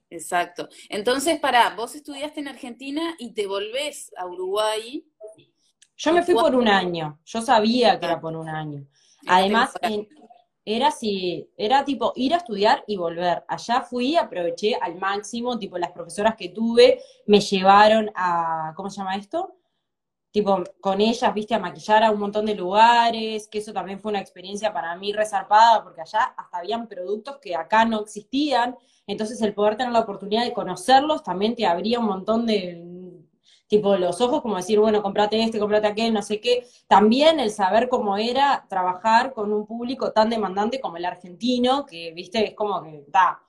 Exacto. 0.10 0.68
Entonces, 0.90 1.40
para, 1.40 1.76
vos 1.76 1.96
estudiaste 1.96 2.42
en 2.42 2.50
Argentina 2.50 3.16
y 3.18 3.34
te 3.34 3.48
volvés 3.48 4.12
a 4.18 4.26
Uruguay 4.26 5.06
yo 5.98 6.14
me 6.14 6.24
fui 6.24 6.34
por 6.34 6.56
un 6.56 6.68
año, 6.68 7.20
yo 7.26 7.42
sabía 7.42 8.00
que 8.00 8.06
era 8.06 8.20
por 8.20 8.36
un 8.36 8.50
año. 8.50 8.86
Además, 9.28 9.74
era 10.66 10.92
si, 10.92 11.50
era 11.56 11.86
tipo 11.86 12.12
ir 12.16 12.34
a 12.34 12.38
estudiar 12.38 12.84
y 12.88 12.98
volver. 12.98 13.44
Allá 13.48 13.82
fui, 13.82 14.16
aproveché 14.16 14.76
al 14.76 14.96
máximo, 14.96 15.58
tipo 15.58 15.78
las 15.78 15.92
profesoras 15.92 16.36
que 16.36 16.50
tuve 16.50 17.00
me 17.28 17.40
llevaron 17.40 18.12
a, 18.14 18.74
¿cómo 18.76 18.90
se 18.90 18.98
llama 18.98 19.16
esto? 19.16 19.56
Tipo, 20.36 20.66
con 20.82 21.00
ellas, 21.00 21.34
viste, 21.34 21.56
a 21.56 21.60
maquillar 21.60 22.04
a 22.04 22.12
un 22.12 22.20
montón 22.20 22.46
de 22.46 22.56
lugares, 22.56 23.48
que 23.48 23.60
eso 23.60 23.72
también 23.72 24.02
fue 24.02 24.12
una 24.12 24.20
experiencia 24.20 24.74
para 24.74 24.94
mí 24.98 25.14
resarpada, 25.14 25.82
porque 25.82 26.02
allá 26.02 26.34
hasta 26.36 26.58
habían 26.58 26.90
productos 26.90 27.38
que 27.38 27.56
acá 27.56 27.86
no 27.86 28.02
existían, 28.02 28.76
entonces 29.08 29.42
el 29.42 29.54
poder 29.54 29.78
tener 29.78 29.94
la 29.94 30.02
oportunidad 30.02 30.44
de 30.44 30.52
conocerlos 30.52 31.24
también 31.24 31.56
te 31.56 31.66
abría 31.66 32.00
un 32.00 32.08
montón 32.08 32.46
de 32.46 32.82
Tipo, 33.68 33.96
los 33.96 34.20
ojos 34.20 34.42
como 34.42 34.58
decir, 34.58 34.78
bueno, 34.78 35.02
comprate 35.02 35.42
este, 35.42 35.58
comprate 35.58 35.88
aquel, 35.88 36.14
no 36.14 36.22
sé 36.22 36.42
qué. 36.42 36.68
También 36.88 37.40
el 37.40 37.50
saber 37.50 37.88
cómo 37.88 38.18
era 38.18 38.66
trabajar 38.70 39.34
con 39.34 39.54
un 39.54 39.66
público 39.66 40.12
tan 40.12 40.30
demandante 40.30 40.82
como 40.82 40.98
el 40.98 41.06
argentino, 41.06 41.86
que, 41.86 42.12
viste, 42.12 42.46
es 42.46 42.56
como 42.56 42.84
que, 42.84 43.06
da, 43.08 43.42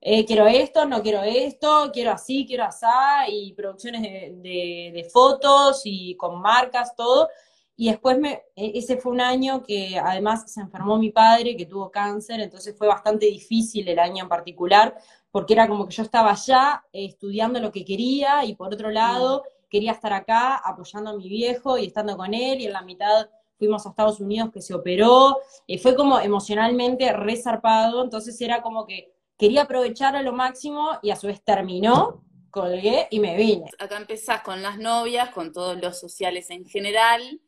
eh, 0.00 0.24
quiero 0.24 0.46
esto, 0.46 0.86
no 0.86 1.02
quiero 1.02 1.22
esto, 1.22 1.90
quiero 1.92 2.12
así, 2.12 2.46
quiero 2.46 2.64
asá, 2.64 3.28
y 3.28 3.52
producciones 3.54 4.02
de, 4.02 4.92
de, 4.94 5.04
fotos 5.12 5.82
y 5.84 6.16
con 6.16 6.40
marcas, 6.40 6.94
todo. 6.94 7.28
Y 7.76 7.90
después 7.90 8.18
me, 8.18 8.42
e, 8.54 8.78
ese 8.78 8.96
fue 8.98 9.12
un 9.12 9.20
año 9.20 9.62
que 9.62 9.98
además 9.98 10.50
se 10.52 10.60
enfermó 10.60 10.98
mi 10.98 11.10
padre, 11.10 11.56
que 11.56 11.66
tuvo 11.66 11.90
cáncer, 11.90 12.40
entonces 12.40 12.76
fue 12.76 12.86
bastante 12.88 13.26
difícil 13.26 13.88
el 13.88 13.98
año 13.98 14.24
en 14.24 14.28
particular, 14.28 14.96
porque 15.30 15.54
era 15.54 15.68
como 15.68 15.86
que 15.86 15.94
yo 15.94 16.02
estaba 16.02 16.30
allá 16.30 16.84
eh, 16.92 17.06
estudiando 17.06 17.60
lo 17.60 17.72
que 17.72 17.84
quería 17.84 18.44
y 18.44 18.54
por 18.54 18.72
otro 18.72 18.90
lado 18.90 19.44
quería 19.68 19.92
estar 19.92 20.12
acá 20.12 20.56
apoyando 20.56 21.10
a 21.10 21.16
mi 21.16 21.28
viejo 21.28 21.76
y 21.76 21.86
estando 21.86 22.16
con 22.16 22.34
él 22.34 22.60
y 22.60 22.66
en 22.66 22.72
la 22.72 22.82
mitad 22.82 23.28
fuimos 23.58 23.84
a 23.84 23.90
Estados 23.90 24.20
Unidos 24.20 24.50
que 24.52 24.62
se 24.62 24.72
operó, 24.72 25.38
y 25.66 25.78
fue 25.78 25.96
como 25.96 26.20
emocionalmente 26.20 27.12
resarpado, 27.12 28.04
entonces 28.04 28.40
era 28.40 28.62
como 28.62 28.86
que 28.86 29.12
quería 29.38 29.62
aprovechar 29.62 30.16
a 30.16 30.22
lo 30.22 30.32
máximo 30.32 30.98
y 31.00 31.10
a 31.10 31.16
su 31.16 31.28
vez 31.28 31.42
terminó, 31.42 32.24
colgué 32.50 33.06
y 33.10 33.20
me 33.20 33.36
vine. 33.36 33.70
Acá 33.78 33.96
empezás 33.96 34.42
con 34.42 34.62
las 34.62 34.78
novias, 34.78 35.30
con 35.30 35.52
todos 35.52 35.80
los 35.80 35.98
sociales 35.98 36.50
en 36.50 36.66
general, 36.66 37.40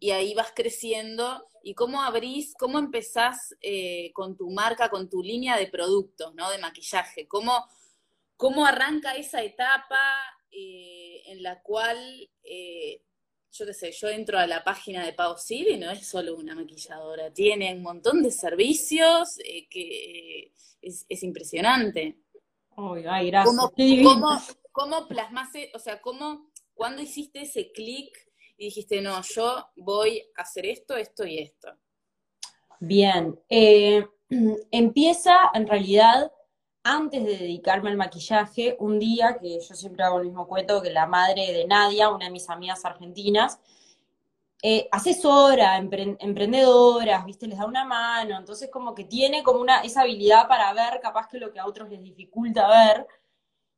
y 0.00 0.10
ahí 0.10 0.34
vas 0.34 0.52
creciendo. 0.54 1.48
¿Y 1.62 1.74
cómo 1.74 2.02
abrís, 2.02 2.54
cómo 2.58 2.78
empezás 2.78 3.54
eh, 3.60 4.12
con 4.12 4.36
tu 4.36 4.50
marca, 4.50 4.88
con 4.88 5.08
tu 5.08 5.22
línea 5.22 5.56
de 5.56 5.66
productos, 5.66 6.34
¿no? 6.34 6.50
De 6.50 6.58
maquillaje? 6.58 7.26
¿Cómo, 7.26 7.66
cómo 8.36 8.66
arranca 8.66 9.16
esa 9.16 9.42
etapa? 9.42 9.98
Eh, 10.50 11.22
en 11.26 11.42
la 11.42 11.60
cual, 11.62 11.98
eh, 12.44 13.02
yo 13.50 13.66
qué 13.66 13.74
sé, 13.74 13.92
yo 13.92 14.08
entro 14.08 14.38
a 14.38 14.46
la 14.46 14.62
página 14.62 15.04
de 15.04 15.12
Pau 15.12 15.34
y 15.48 15.76
no 15.76 15.90
es 15.90 16.06
solo 16.06 16.36
una 16.36 16.54
maquilladora, 16.54 17.32
tiene 17.32 17.74
un 17.74 17.82
montón 17.82 18.22
de 18.22 18.30
servicios 18.30 19.36
que 19.68 20.52
es, 21.08 21.22
impresionante. 21.22 22.18
ay, 22.76 23.30
gracias. 23.30 23.56
¿Cómo, 23.56 24.40
cómo, 24.72 25.08
plasmaste, 25.08 25.70
o 25.74 25.78
sea, 25.78 26.00
cómo, 26.00 26.50
cuando 26.74 27.02
hiciste 27.02 27.42
ese 27.42 27.72
clic 27.72 28.16
y 28.56 28.66
dijiste, 28.66 29.00
no, 29.00 29.20
yo 29.22 29.66
voy 29.76 30.22
a 30.36 30.42
hacer 30.42 30.66
esto, 30.66 30.96
esto 30.96 31.26
y 31.26 31.38
esto? 31.38 31.68
Bien, 32.80 33.38
empieza 34.70 35.50
en 35.54 35.66
realidad 35.66 36.30
antes 36.82 37.24
de 37.24 37.36
dedicarme 37.36 37.90
al 37.90 37.96
maquillaje, 37.96 38.76
un 38.78 39.00
día, 39.00 39.38
que 39.40 39.58
yo 39.60 39.74
siempre 39.74 40.04
hago 40.04 40.20
el 40.20 40.26
mismo 40.26 40.46
cuento, 40.46 40.80
que 40.82 40.90
la 40.90 41.06
madre 41.06 41.52
de 41.52 41.66
Nadia, 41.66 42.10
una 42.10 42.26
de 42.26 42.30
mis 42.30 42.48
amigas 42.48 42.84
argentinas, 42.84 43.58
eh, 44.62 44.88
asesora, 44.90 45.76
emprendedoras, 45.76 47.24
¿viste? 47.24 47.46
Les 47.46 47.58
da 47.58 47.66
una 47.66 47.84
mano, 47.84 48.36
entonces 48.38 48.70
como 48.70 48.94
que 48.94 49.04
tiene 49.04 49.42
como 49.42 49.60
una, 49.60 49.80
esa 49.82 50.02
habilidad 50.02 50.48
para 50.48 50.72
ver 50.72 51.00
capaz 51.00 51.28
que 51.28 51.38
lo 51.38 51.52
que 51.52 51.60
a 51.60 51.66
otros 51.66 51.90
les 51.90 52.02
dificulta 52.02 52.68
ver. 52.68 53.06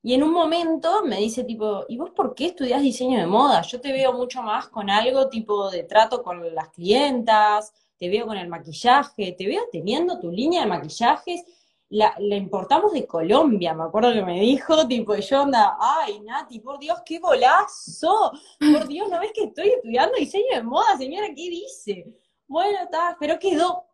Y 0.03 0.15
en 0.15 0.23
un 0.23 0.33
momento 0.33 1.05
me 1.05 1.19
dice 1.19 1.45
tipo, 1.45 1.85
¿y 1.89 1.99
vos 1.99 2.11
por 2.11 2.35
qué 2.35 2.47
estudias 2.47 2.81
diseño 2.83 3.19
de 3.19 3.27
moda? 3.27 3.63
Yo 3.63 3.81
te 3.81 3.93
veo 3.93 4.13
mucho 4.13 4.43
más 4.43 4.69
con 4.69 4.89
algo 4.91 5.29
tipo 5.29 5.71
de 5.71 5.83
trato 5.83 6.23
con 6.23 6.55
las 6.55 6.69
clientas, 6.71 7.73
te 7.99 8.09
veo 8.09 8.27
con 8.27 8.37
el 8.37 8.49
maquillaje, 8.49 9.33
te 9.33 9.47
veo 9.47 9.63
teniendo 9.73 10.21
tu 10.21 10.31
línea 10.31 10.63
de 10.63 10.69
maquillajes 10.69 11.45
la, 11.91 12.15
importamos 12.19 12.93
de 12.93 13.07
Colombia, 13.07 13.73
me 13.73 13.85
acuerdo 13.85 14.13
que 14.13 14.23
me 14.23 14.41
dijo, 14.41 14.87
tipo, 14.87 15.15
yo 15.17 15.43
onda, 15.43 15.77
ay, 15.81 16.21
Nati, 16.21 16.61
por 16.61 16.79
Dios, 16.79 17.01
qué 17.05 17.19
golazo, 17.19 18.33
por 18.59 18.87
Dios, 18.87 19.09
¿no 19.09 19.21
ves 19.21 19.33
que 19.33 19.45
estoy 19.45 19.71
estudiando 19.71 20.17
diseño 20.17 20.55
de 20.55 20.63
moda, 20.63 20.97
señora? 20.99 21.29
¿Qué 21.29 21.51
dice? 21.51 22.15
Bueno, 22.47 22.79
está, 22.83 23.17
pero 23.19 23.39
quedó, 23.39 23.87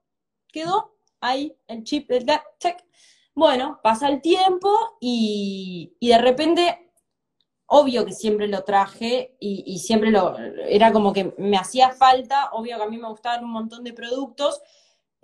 quedó 0.49 0.97
ahí 1.21 1.57
el 1.69 1.85
chip 1.85 2.09
del 2.09 2.27
check. 2.59 2.85
Bueno, 3.35 3.81
pasa 3.83 4.09
el 4.09 4.21
tiempo 4.21 4.71
y, 5.01 5.97
y 5.99 6.09
de 6.09 6.19
repente, 6.19 6.93
obvio 7.67 8.05
que 8.05 8.13
siempre 8.13 8.49
lo 8.49 8.63
traje 8.65 9.37
y, 9.41 9.65
y 9.67 9.79
siempre 9.79 10.11
lo, 10.11 10.37
era 10.39 10.93
como 10.93 11.13
que 11.13 11.35
me 11.39 11.57
hacía 11.57 11.91
falta, 11.91 12.51
obvio 12.53 12.77
que 12.77 12.83
a 12.83 12.89
mí 12.89 12.97
me 12.97 13.09
gustaban 13.09 13.45
un 13.45 13.51
montón 13.51 13.83
de 13.85 13.93
productos, 13.93 14.61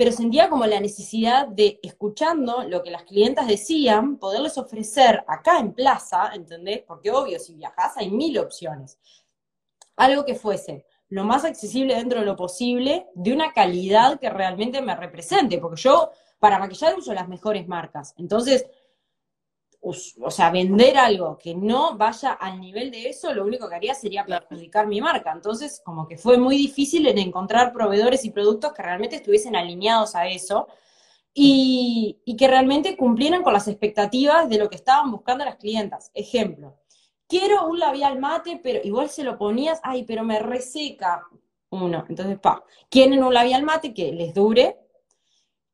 pero 0.00 0.12
sentía 0.12 0.48
como 0.48 0.64
la 0.64 0.80
necesidad 0.80 1.46
de, 1.46 1.78
escuchando 1.82 2.62
lo 2.62 2.82
que 2.82 2.90
las 2.90 3.02
clientas 3.02 3.46
decían, 3.46 4.16
poderles 4.16 4.56
ofrecer 4.56 5.22
acá 5.28 5.58
en 5.58 5.74
plaza, 5.74 6.30
¿entendés? 6.32 6.82
Porque 6.88 7.10
obvio, 7.10 7.38
si 7.38 7.52
viajas 7.52 7.98
hay 7.98 8.10
mil 8.10 8.38
opciones. 8.38 8.98
Algo 9.96 10.24
que 10.24 10.34
fuese 10.34 10.86
lo 11.10 11.24
más 11.24 11.44
accesible 11.44 11.96
dentro 11.96 12.20
de 12.20 12.24
lo 12.24 12.34
posible, 12.34 13.08
de 13.14 13.34
una 13.34 13.52
calidad 13.52 14.18
que 14.18 14.30
realmente 14.30 14.80
me 14.80 14.96
represente, 14.96 15.58
porque 15.58 15.82
yo 15.82 16.12
para 16.38 16.58
maquillar 16.58 16.96
uso 16.96 17.12
las 17.12 17.28
mejores 17.28 17.68
marcas. 17.68 18.14
Entonces, 18.16 18.64
o 19.82 20.30
sea, 20.30 20.50
vender 20.50 20.98
algo 20.98 21.38
que 21.38 21.54
no 21.54 21.96
vaya 21.96 22.32
al 22.32 22.60
nivel 22.60 22.90
de 22.90 23.08
eso, 23.08 23.32
lo 23.32 23.44
único 23.44 23.68
que 23.68 23.76
haría 23.76 23.94
sería 23.94 24.26
perjudicar 24.26 24.86
mi 24.86 25.00
marca. 25.00 25.32
Entonces, 25.32 25.80
como 25.84 26.06
que 26.06 26.18
fue 26.18 26.36
muy 26.36 26.56
difícil 26.56 27.06
en 27.06 27.18
encontrar 27.18 27.72
proveedores 27.72 28.24
y 28.24 28.30
productos 28.30 28.72
que 28.74 28.82
realmente 28.82 29.16
estuviesen 29.16 29.56
alineados 29.56 30.14
a 30.14 30.26
eso 30.26 30.68
y, 31.32 32.20
que 32.38 32.48
realmente 32.48 32.96
cumplieran 32.96 33.42
con 33.42 33.52
las 33.54 33.68
expectativas 33.68 34.48
de 34.48 34.58
lo 34.58 34.68
que 34.68 34.76
estaban 34.76 35.10
buscando 35.10 35.44
las 35.44 35.56
clientas. 35.56 36.10
Ejemplo, 36.12 36.76
quiero 37.26 37.66
un 37.66 37.78
labial 37.78 38.18
mate, 38.18 38.60
pero 38.62 38.80
igual 38.84 39.08
se 39.08 39.24
lo 39.24 39.38
ponías, 39.38 39.80
ay, 39.82 40.04
pero 40.04 40.24
me 40.24 40.38
reseca 40.40 41.26
uno. 41.70 42.04
Entonces, 42.08 42.38
pa, 42.38 42.64
quieren 42.90 43.24
un 43.24 43.32
labial 43.32 43.62
mate 43.62 43.94
que 43.94 44.12
les 44.12 44.34
dure, 44.34 44.78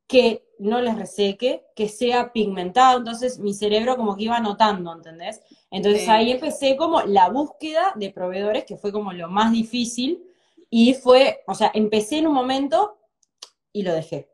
que 0.06 0.45
no 0.58 0.80
les 0.80 0.96
reseque, 0.96 1.64
que 1.74 1.88
sea 1.88 2.32
pigmentado. 2.32 2.98
Entonces 2.98 3.38
mi 3.38 3.54
cerebro 3.54 3.96
como 3.96 4.16
que 4.16 4.24
iba 4.24 4.40
notando, 4.40 4.92
¿entendés? 4.92 5.40
Entonces 5.70 6.08
ahí 6.08 6.32
empecé 6.32 6.76
como 6.76 7.02
la 7.02 7.28
búsqueda 7.28 7.92
de 7.96 8.10
proveedores, 8.10 8.64
que 8.64 8.76
fue 8.76 8.92
como 8.92 9.12
lo 9.12 9.28
más 9.28 9.52
difícil. 9.52 10.22
Y 10.70 10.94
fue, 10.94 11.42
o 11.46 11.54
sea, 11.54 11.70
empecé 11.74 12.18
en 12.18 12.26
un 12.26 12.34
momento 12.34 12.98
y 13.72 13.82
lo 13.82 13.92
dejé. 13.92 14.28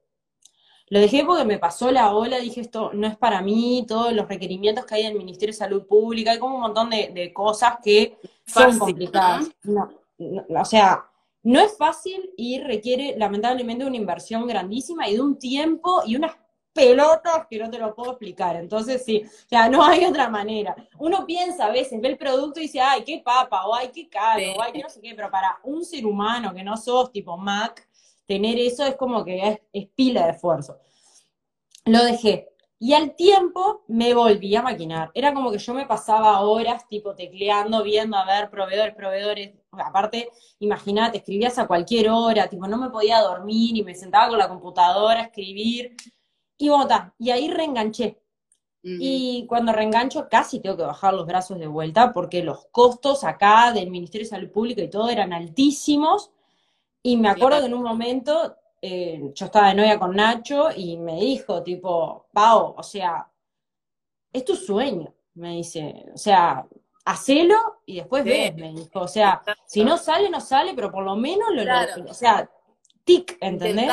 Lo 0.88 1.00
dejé 1.00 1.24
porque 1.24 1.44
me 1.44 1.58
pasó 1.58 1.90
la 1.90 2.14
ola, 2.14 2.38
dije 2.38 2.60
esto 2.60 2.90
no 2.92 3.06
es 3.06 3.16
para 3.16 3.40
mí, 3.40 3.86
todos 3.88 4.12
los 4.12 4.28
requerimientos 4.28 4.84
que 4.84 4.96
hay 4.96 5.02
en 5.04 5.12
el 5.12 5.18
Ministerio 5.18 5.54
de 5.54 5.58
Salud 5.58 5.86
Pública, 5.86 6.32
hay 6.32 6.38
como 6.38 6.56
un 6.56 6.60
montón 6.60 6.90
de, 6.90 7.32
cosas 7.32 7.76
que 7.82 8.18
son 8.46 8.78
complicadas. 8.78 9.50
o 9.66 10.64
sea, 10.66 11.10
no 11.42 11.60
es 11.60 11.76
fácil 11.76 12.32
y 12.36 12.60
requiere 12.60 13.16
lamentablemente 13.18 13.84
una 13.84 13.96
inversión 13.96 14.46
grandísima 14.46 15.08
y 15.08 15.14
de 15.14 15.20
un 15.20 15.38
tiempo 15.38 16.02
y 16.06 16.16
unas 16.16 16.36
pelotas 16.72 17.46
que 17.50 17.58
no 17.58 17.70
te 17.70 17.78
lo 17.78 17.94
puedo 17.94 18.12
explicar. 18.12 18.56
Entonces, 18.56 19.04
sí, 19.04 19.22
o 19.24 19.48
sea, 19.48 19.68
no 19.68 19.84
hay 19.84 20.04
otra 20.04 20.28
manera. 20.28 20.74
Uno 20.98 21.26
piensa 21.26 21.66
a 21.66 21.70
veces, 21.70 22.00
ve 22.00 22.08
el 22.08 22.18
producto 22.18 22.60
y 22.60 22.64
dice, 22.64 22.80
ay, 22.80 23.04
qué 23.04 23.20
papa, 23.24 23.66
o 23.66 23.74
ay, 23.74 23.90
qué 23.92 24.08
caro, 24.08 24.42
o 24.56 24.62
ay, 24.62 24.72
qué 24.72 24.80
no 24.80 24.88
sé 24.88 25.00
qué, 25.00 25.14
pero 25.14 25.30
para 25.30 25.58
un 25.64 25.84
ser 25.84 26.06
humano 26.06 26.54
que 26.54 26.64
no 26.64 26.76
sos 26.76 27.10
tipo 27.12 27.36
Mac, 27.36 27.86
tener 28.26 28.58
eso 28.58 28.86
es 28.86 28.94
como 28.94 29.24
que 29.24 29.48
es, 29.48 29.60
es 29.72 29.88
pila 29.88 30.26
de 30.26 30.32
esfuerzo. 30.32 30.78
Lo 31.84 32.04
dejé. 32.04 32.51
Y 32.82 32.94
al 32.94 33.14
tiempo 33.14 33.84
me 33.86 34.12
volví 34.12 34.56
a 34.56 34.62
maquinar. 34.62 35.12
Era 35.14 35.32
como 35.32 35.52
que 35.52 35.58
yo 35.58 35.72
me 35.72 35.86
pasaba 35.86 36.40
horas 36.40 36.88
tipo 36.88 37.14
tecleando, 37.14 37.84
viendo 37.84 38.16
a 38.16 38.26
ver 38.26 38.50
proveedores, 38.50 38.96
proveedores. 38.96 39.52
Aparte, 39.70 40.30
imagínate, 40.58 41.18
escribías 41.18 41.60
a 41.60 41.68
cualquier 41.68 42.10
hora, 42.10 42.48
tipo 42.48 42.66
no 42.66 42.78
me 42.78 42.90
podía 42.90 43.20
dormir 43.20 43.76
y 43.76 43.84
me 43.84 43.94
sentaba 43.94 44.30
con 44.30 44.36
la 44.36 44.48
computadora 44.48 45.20
a 45.20 45.24
escribir. 45.26 45.94
Y 46.58 46.70
bota, 46.70 47.14
y 47.20 47.30
ahí 47.30 47.48
reenganché. 47.48 48.20
Y 48.82 49.46
cuando 49.48 49.72
reengancho 49.72 50.28
casi 50.28 50.58
tengo 50.58 50.76
que 50.76 50.82
bajar 50.82 51.14
los 51.14 51.24
brazos 51.24 51.60
de 51.60 51.68
vuelta 51.68 52.12
porque 52.12 52.42
los 52.42 52.66
costos 52.72 53.22
acá 53.22 53.70
del 53.72 53.92
Ministerio 53.92 54.24
de 54.24 54.30
Salud 54.30 54.50
Pública 54.50 54.82
y 54.82 54.90
todo 54.90 55.08
eran 55.08 55.32
altísimos. 55.32 56.32
Y 57.00 57.16
me 57.16 57.28
acuerdo 57.28 57.60
que 57.60 57.66
en 57.66 57.74
un 57.74 57.84
momento 57.84 58.56
eh, 58.82 59.30
yo 59.32 59.46
estaba 59.46 59.68
de 59.68 59.74
novia 59.74 59.98
con 59.98 60.14
Nacho 60.14 60.70
y 60.74 60.98
me 60.98 61.14
dijo, 61.20 61.62
tipo, 61.62 62.26
Pau, 62.32 62.74
o 62.76 62.82
sea, 62.82 63.30
es 64.32 64.44
tu 64.44 64.56
sueño, 64.56 65.14
me 65.34 65.52
dice, 65.52 66.06
o 66.12 66.18
sea, 66.18 66.66
hacelo 67.04 67.56
y 67.86 67.96
después 67.96 68.24
ves, 68.24 68.54
me 68.56 68.72
dijo, 68.72 69.00
o 69.00 69.08
sea, 69.08 69.40
si 69.66 69.84
no 69.84 69.96
sale, 69.96 70.28
no 70.28 70.40
sale, 70.40 70.74
pero 70.74 70.90
por 70.90 71.04
lo 71.04 71.16
menos 71.16 71.48
lo, 71.52 72.10
o 72.10 72.14
sea, 72.14 72.50
tic, 73.04 73.38
¿entendés? 73.40 73.86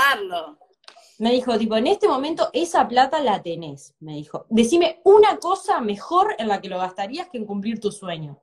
Me 1.20 1.32
dijo, 1.32 1.58
tipo, 1.58 1.76
en 1.76 1.88
este 1.88 2.08
momento 2.08 2.50
esa 2.54 2.88
plata 2.88 3.20
la 3.20 3.42
tenés, 3.42 3.94
me 4.00 4.14
dijo. 4.14 4.46
Decime 4.50 5.02
una 5.04 5.38
cosa 5.38 5.82
mejor 5.82 6.34
en 6.40 6.48
la 6.48 6.62
que 6.62 6.70
lo 6.70 6.80
gastarías 6.80 7.30
que 7.30 7.38
en 7.38 7.46
cumplir 7.46 7.80
tu 7.80 7.92
sueño. 7.92 8.42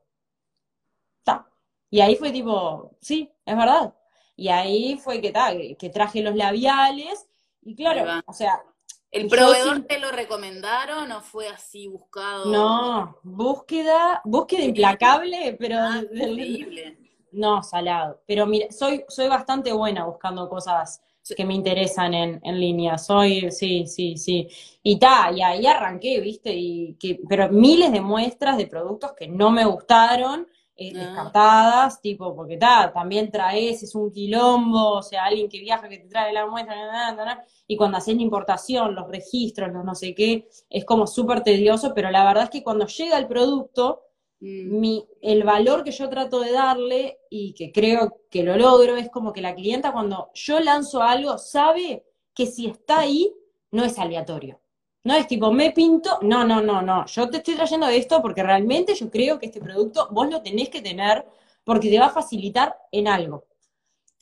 Y 1.90 2.00
ahí 2.00 2.16
fue 2.16 2.30
tipo, 2.30 2.96
sí, 3.00 3.32
es 3.44 3.56
verdad. 3.56 3.94
Y 4.36 4.48
ahí 4.48 4.98
fue 4.98 5.20
que, 5.20 5.32
tal, 5.32 5.76
que 5.78 5.88
traje 5.90 6.22
los 6.22 6.36
labiales. 6.36 7.26
Y 7.62 7.74
claro, 7.74 8.22
o 8.26 8.32
sea, 8.32 8.62
¿El 9.10 9.28
proveedor 9.28 9.82
te 9.82 9.98
lo 9.98 10.10
recomendaron 10.10 11.10
o 11.12 11.22
fue 11.22 11.48
así 11.48 11.86
buscado? 11.88 12.46
No, 12.46 13.18
búsqueda, 13.22 14.20
búsqueda 14.24 14.64
implacable, 14.64 15.56
pero 15.58 15.78
ah, 15.78 16.02
increíble. 16.12 16.98
No, 17.32 17.62
salado. 17.62 18.20
Pero 18.26 18.46
mira, 18.46 18.66
soy, 18.70 19.04
soy 19.08 19.28
bastante 19.28 19.72
buena 19.72 20.04
buscando 20.04 20.48
cosas 20.48 21.00
que 21.34 21.44
me 21.44 21.54
interesan 21.54 22.14
en, 22.14 22.40
en 22.42 22.60
línea. 22.60 22.98
Soy, 22.98 23.50
sí, 23.50 23.86
sí, 23.86 24.16
sí. 24.16 24.48
Y 24.82 24.98
ta, 24.98 25.32
y 25.34 25.42
ahí 25.42 25.66
arranqué, 25.66 26.20
¿viste? 26.20 26.52
Y 26.54 26.94
que, 26.94 27.20
pero 27.28 27.48
miles 27.48 27.92
de 27.92 28.00
muestras 28.00 28.56
de 28.56 28.66
productos 28.66 29.12
que 29.14 29.28
no 29.28 29.50
me 29.50 29.64
gustaron, 29.64 30.46
eh, 30.76 30.92
ah. 30.94 30.98
descartadas, 30.98 32.00
tipo, 32.00 32.34
porque 32.34 32.56
ta, 32.56 32.92
también 32.92 33.30
traes, 33.30 33.82
es 33.82 33.94
un 33.94 34.10
quilombo, 34.10 34.92
o 34.92 35.02
sea, 35.02 35.24
alguien 35.24 35.48
que 35.48 35.60
viaja 35.60 35.88
que 35.88 35.98
te 35.98 36.08
trae 36.08 36.32
la 36.32 36.46
muestra, 36.46 37.44
y 37.66 37.76
cuando 37.76 37.98
haces 37.98 38.16
la 38.16 38.22
importación, 38.22 38.94
los 38.94 39.08
registros, 39.08 39.72
los 39.72 39.84
no 39.84 39.94
sé 39.94 40.14
qué, 40.14 40.48
es 40.70 40.84
como 40.84 41.06
súper 41.06 41.42
tedioso, 41.42 41.92
pero 41.94 42.10
la 42.10 42.24
verdad 42.24 42.44
es 42.44 42.50
que 42.50 42.62
cuando 42.62 42.86
llega 42.86 43.18
el 43.18 43.26
producto, 43.26 44.06
Mm. 44.40 44.80
Mi, 44.80 45.08
el 45.22 45.44
valor 45.44 45.82
que 45.82 45.92
yo 45.92 46.08
trato 46.10 46.40
de 46.40 46.52
darle 46.52 47.20
y 47.30 47.54
que 47.54 47.72
creo 47.72 48.20
que 48.30 48.42
lo 48.42 48.56
logro 48.56 48.96
es 48.96 49.10
como 49.10 49.32
que 49.32 49.40
la 49.40 49.54
clienta 49.54 49.92
cuando 49.92 50.30
yo 50.34 50.60
lanzo 50.60 51.02
algo 51.02 51.38
sabe 51.38 52.04
que 52.34 52.46
si 52.46 52.66
está 52.66 53.00
ahí 53.00 53.34
no 53.70 53.84
es 53.84 53.98
aleatorio. 53.98 54.60
No 55.06 55.14
es 55.14 55.28
tipo, 55.28 55.52
me 55.52 55.70
pinto, 55.70 56.18
no, 56.22 56.44
no, 56.44 56.60
no, 56.60 56.82
no, 56.82 57.06
yo 57.06 57.30
te 57.30 57.36
estoy 57.36 57.54
trayendo 57.54 57.86
esto 57.86 58.20
porque 58.20 58.42
realmente 58.42 58.92
yo 58.96 59.08
creo 59.08 59.38
que 59.38 59.46
este 59.46 59.60
producto 59.60 60.08
vos 60.10 60.28
lo 60.28 60.42
tenés 60.42 60.68
que 60.68 60.82
tener 60.82 61.24
porque 61.62 61.88
te 61.90 62.00
va 62.00 62.06
a 62.06 62.10
facilitar 62.10 62.76
en 62.90 63.06
algo. 63.06 63.44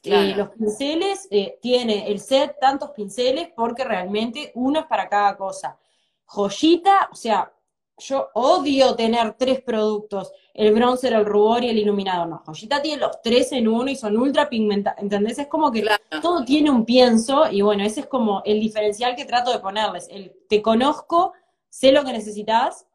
Eh, 0.02 0.34
los 0.36 0.50
pinceles, 0.50 1.26
eh, 1.30 1.58
tiene 1.62 2.06
el 2.08 2.20
set 2.20 2.58
tantos 2.60 2.90
pinceles 2.90 3.48
porque 3.56 3.82
realmente 3.82 4.52
uno 4.56 4.80
es 4.80 4.84
para 4.84 5.08
cada 5.08 5.34
cosa. 5.38 5.78
Joyita, 6.26 7.08
o 7.10 7.14
sea, 7.14 7.50
yo 7.98 8.30
odio 8.34 8.94
tener 8.96 9.34
tres 9.34 9.62
productos, 9.62 10.32
el 10.52 10.72
bronzer, 10.72 11.12
el 11.12 11.24
rubor 11.24 11.62
y 11.62 11.68
el 11.68 11.78
iluminado. 11.78 12.26
No, 12.26 12.42
Joyita 12.44 12.82
tiene 12.82 13.00
los 13.00 13.22
tres 13.22 13.52
en 13.52 13.68
uno 13.68 13.90
y 13.90 13.96
son 13.96 14.16
ultra 14.16 14.48
pigmentados, 14.48 15.00
¿entendés? 15.00 15.38
Es 15.38 15.46
como 15.46 15.70
que 15.70 15.86
todo 16.22 16.44
tiene 16.44 16.70
un 16.70 16.84
pienso 16.84 17.50
y 17.50 17.62
bueno, 17.62 17.84
ese 17.84 18.00
es 18.00 18.06
como 18.06 18.42
el 18.44 18.60
diferencial 18.60 19.14
que 19.14 19.24
trato 19.24 19.52
de 19.52 19.60
ponerles. 19.60 20.08
El 20.10 20.34
te 20.48 20.60
conozco, 20.60 21.32
sé 21.68 21.92
lo 21.92 22.04
que 22.04 22.12
necesitas, 22.12 22.86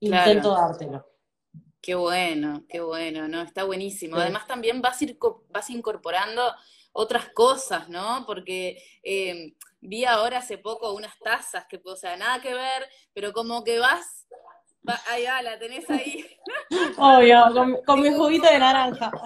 intento 0.00 0.52
dártelo. 0.52 1.06
Qué 1.82 1.94
bueno, 1.94 2.64
qué 2.68 2.80
bueno, 2.80 3.26
¿no? 3.28 3.40
Está 3.40 3.64
buenísimo. 3.64 4.16
Además 4.16 4.46
también 4.46 4.82
vas, 4.82 5.00
ir, 5.00 5.18
vas 5.48 5.70
incorporando 5.70 6.42
otras 6.92 7.28
cosas, 7.30 7.88
¿no? 7.88 8.24
Porque... 8.26 8.82
Eh, 9.02 9.54
vi 9.80 10.04
ahora 10.04 10.38
hace 10.38 10.58
poco 10.58 10.92
unas 10.92 11.18
tazas 11.20 11.66
que, 11.66 11.80
o 11.84 11.96
sea, 11.96 12.16
nada 12.16 12.40
que 12.40 12.54
ver, 12.54 12.86
pero 13.12 13.32
como 13.32 13.64
que 13.64 13.78
vas, 13.78 14.26
ahí 15.08 15.24
va, 15.24 15.42
la 15.42 15.58
tenés 15.58 15.88
ahí. 15.90 16.26
Obvio, 16.98 17.80
con, 17.84 18.00
mi 18.00 18.12
juguito 18.12 18.48
de 18.50 18.58
naranja. 18.58 19.10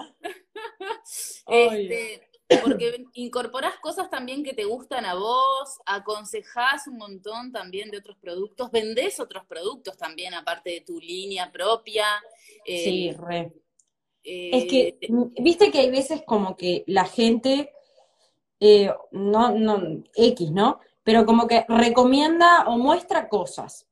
Este, 1.47 2.27
porque 2.63 3.05
incorporás 3.13 3.77
cosas 3.79 4.09
también 4.09 4.43
que 4.43 4.53
te 4.53 4.65
gustan 4.65 5.05
a 5.05 5.13
vos, 5.13 5.79
aconsejás 5.85 6.87
un 6.87 6.97
montón 6.97 7.51
también 7.51 7.91
de 7.91 7.97
otros 7.97 8.17
productos, 8.17 8.71
vendés 8.71 9.19
otros 9.19 9.45
productos 9.45 9.97
también, 9.97 10.33
aparte 10.33 10.71
de 10.71 10.81
tu 10.81 10.99
línea 10.99 11.51
propia. 11.51 12.05
sí, 12.65 13.15
eh, 14.25 14.49
es 14.53 14.65
que, 14.65 14.97
eh, 14.99 15.09
viste 15.39 15.71
que 15.71 15.79
hay 15.79 15.91
veces 15.91 16.23
como 16.25 16.57
que 16.57 16.83
la 16.87 17.05
gente 17.05 17.71
eh, 18.59 18.91
no, 19.11 19.51
no, 19.51 20.03
X, 20.15 20.51
¿no? 20.51 20.79
Pero 21.03 21.25
como 21.25 21.47
que 21.47 21.65
recomienda 21.69 22.65
o 22.67 22.77
muestra 22.77 23.29
cosas. 23.29 23.87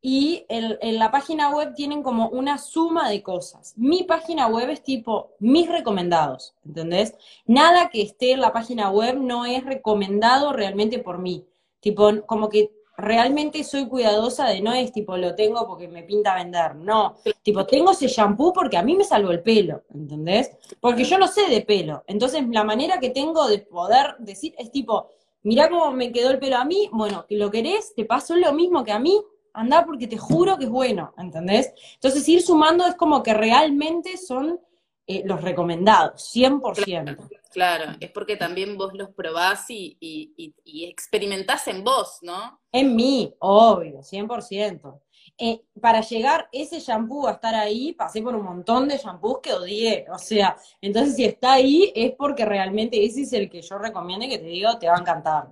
Y 0.00 0.44
en, 0.48 0.98
la 0.98 1.10
página 1.10 1.50
web 1.50 1.74
tienen 1.74 2.02
como 2.02 2.28
una 2.28 2.58
suma 2.58 3.08
de 3.10 3.22
cosas. 3.22 3.74
Mi 3.76 4.04
página 4.04 4.46
web 4.46 4.70
es 4.70 4.82
tipo 4.84 5.32
mis 5.40 5.68
recomendados, 5.68 6.54
¿entendés? 6.64 7.14
Nada 7.46 7.88
que 7.90 8.02
esté 8.02 8.32
en 8.32 8.40
la 8.40 8.52
página 8.52 8.90
web 8.90 9.18
no 9.18 9.44
es 9.44 9.64
recomendado 9.64 10.52
realmente 10.52 11.00
por 11.00 11.18
mí. 11.18 11.46
Tipo, 11.80 12.22
como 12.26 12.48
que 12.48 12.70
realmente 12.98 13.62
soy 13.62 13.86
cuidadosa 13.86 14.48
de 14.48 14.60
no 14.60 14.72
es 14.72 14.92
tipo 14.92 15.16
lo 15.16 15.36
tengo 15.36 15.66
porque 15.66 15.86
me 15.86 16.02
pinta 16.02 16.34
vender, 16.34 16.74
no, 16.74 17.14
tipo 17.42 17.64
tengo 17.64 17.92
ese 17.92 18.08
shampoo 18.08 18.52
porque 18.52 18.76
a 18.76 18.82
mí 18.82 18.96
me 18.96 19.04
salvó 19.04 19.30
el 19.30 19.40
pelo, 19.40 19.84
¿entendés? 19.94 20.50
Porque 20.80 21.04
yo 21.04 21.16
no 21.16 21.28
sé 21.28 21.48
de 21.48 21.60
pelo, 21.62 22.02
entonces 22.08 22.44
la 22.50 22.64
manera 22.64 22.98
que 22.98 23.10
tengo 23.10 23.46
de 23.46 23.60
poder 23.60 24.16
decir 24.18 24.52
es 24.58 24.72
tipo, 24.72 25.12
mirá 25.44 25.70
cómo 25.70 25.92
me 25.92 26.10
quedó 26.10 26.32
el 26.32 26.40
pelo 26.40 26.56
a 26.56 26.64
mí, 26.64 26.90
bueno, 26.92 27.24
que 27.28 27.36
lo 27.36 27.52
querés, 27.52 27.94
te 27.94 28.04
pasó 28.04 28.34
lo 28.34 28.52
mismo 28.52 28.82
que 28.82 28.92
a 28.92 28.98
mí, 28.98 29.22
anda 29.52 29.84
porque 29.86 30.08
te 30.08 30.18
juro 30.18 30.58
que 30.58 30.64
es 30.64 30.70
bueno, 30.70 31.14
¿entendés? 31.16 31.72
Entonces 31.94 32.28
ir 32.28 32.42
sumando 32.42 32.84
es 32.84 32.96
como 32.96 33.22
que 33.22 33.32
realmente 33.32 34.16
son 34.16 34.60
eh, 35.06 35.22
los 35.24 35.40
recomendados, 35.40 36.34
100%. 36.34 37.16
Claro, 37.50 37.92
es 37.98 38.10
porque 38.10 38.36
también 38.36 38.76
vos 38.76 38.92
los 38.94 39.10
probás 39.10 39.70
y, 39.70 39.96
y, 40.00 40.84
experimentás 40.84 41.66
en 41.68 41.82
vos, 41.82 42.18
¿no? 42.20 42.60
En 42.70 42.94
mí, 42.94 43.34
obvio, 43.38 44.02
100%. 44.02 45.00
Eh, 45.38 45.62
para 45.80 46.00
llegar 46.02 46.48
ese 46.52 46.80
shampoo 46.80 47.26
a 47.26 47.32
estar 47.32 47.54
ahí, 47.54 47.92
pasé 47.94 48.20
por 48.20 48.34
un 48.34 48.44
montón 48.44 48.88
de 48.88 48.98
shampoos 48.98 49.40
que 49.40 49.52
odié. 49.54 50.06
O 50.12 50.18
sea, 50.18 50.56
entonces 50.80 51.16
si 51.16 51.24
está 51.24 51.54
ahí 51.54 51.92
es 51.94 52.12
porque 52.12 52.44
realmente 52.44 53.02
ese 53.04 53.22
es 53.22 53.32
el 53.32 53.48
que 53.48 53.62
yo 53.62 53.78
recomiendo 53.78 54.26
y 54.26 54.28
que 54.28 54.38
te 54.38 54.46
digo, 54.46 54.78
te 54.78 54.88
va 54.88 54.96
a 54.96 55.00
encantar. 55.00 55.48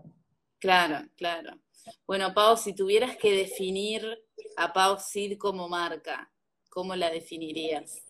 Claro, 0.59 1.07
claro. 1.17 1.53
Bueno, 2.07 2.35
Pau, 2.35 2.57
si 2.57 2.75
tuvieras 2.75 3.17
que 3.17 3.33
definir 3.33 4.05
a 4.57 4.73
Pau 4.73 4.99
Sid 4.99 5.39
como 5.39 5.69
marca, 5.69 6.31
¿cómo 6.69 6.95
la 6.95 7.11
definirías? 7.11 8.06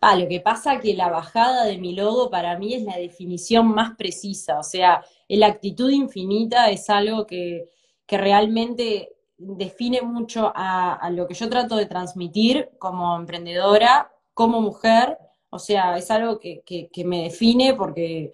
Ah, 0.00 0.16
lo 0.16 0.28
que 0.28 0.40
pasa 0.40 0.78
que 0.78 0.94
la 0.94 1.08
bajada 1.10 1.64
de 1.64 1.78
mi 1.78 1.92
logo 1.92 2.30
para 2.30 2.56
mí 2.56 2.72
es 2.74 2.82
la 2.84 2.96
definición 2.96 3.68
más 3.68 3.96
precisa, 3.96 4.58
o 4.60 4.62
sea, 4.62 5.04
la 5.28 5.46
actitud 5.48 5.90
infinita 5.90 6.70
es 6.70 6.88
algo 6.88 7.26
que, 7.26 7.68
realmente 8.10 9.12
define 9.36 10.00
mucho 10.02 10.50
a, 10.54 11.10
lo 11.10 11.26
que 11.26 11.34
yo 11.34 11.48
trato 11.50 11.76
de 11.76 11.86
transmitir 11.86 12.70
como 12.78 13.16
emprendedora, 13.16 14.10
como 14.34 14.60
mujer, 14.60 15.18
o 15.50 15.58
sea, 15.58 15.96
es 15.98 16.10
algo 16.10 16.38
que, 16.38 16.62
que 16.64 17.04
me 17.04 17.24
define 17.24 17.74
porque 17.74 18.32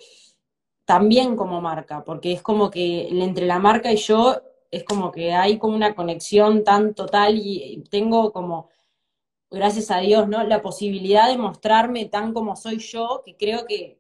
también 0.85 1.37
como 1.37 1.61
marca, 1.61 2.05
porque 2.05 2.33
es 2.33 2.43
como 2.43 2.71
que 2.71 3.09
entre 3.09 3.47
la 3.47 3.59
marca 3.59 3.93
y 3.93 3.97
yo 3.97 4.37
es 4.71 4.85
como 4.85 5.11
que 5.13 5.33
hay 5.33 5.59
como 5.59 5.77
una 5.77 5.95
conexión 5.95 6.65
tan 6.65 6.95
total 6.95 7.39
y 7.39 7.83
tengo 7.91 8.33
como 8.33 8.69
gracias 9.55 9.91
a 9.91 9.99
Dios, 9.99 10.29
¿no? 10.29 10.43
La 10.45 10.63
posibilidad 10.63 11.29
de 11.29 11.39
mostrarme 11.39 12.07
tan 12.07 12.33
como 12.33 12.57
soy 12.57 12.79
yo, 12.79 13.23
que 13.25 13.37
creo 13.37 13.67
que, 13.67 13.99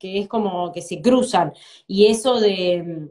es 0.00 0.28
como 0.28 0.72
que 0.72 0.82
se 0.82 1.00
cruzan. 1.00 1.52
Y 1.86 2.06
eso 2.06 2.40
de, 2.40 3.10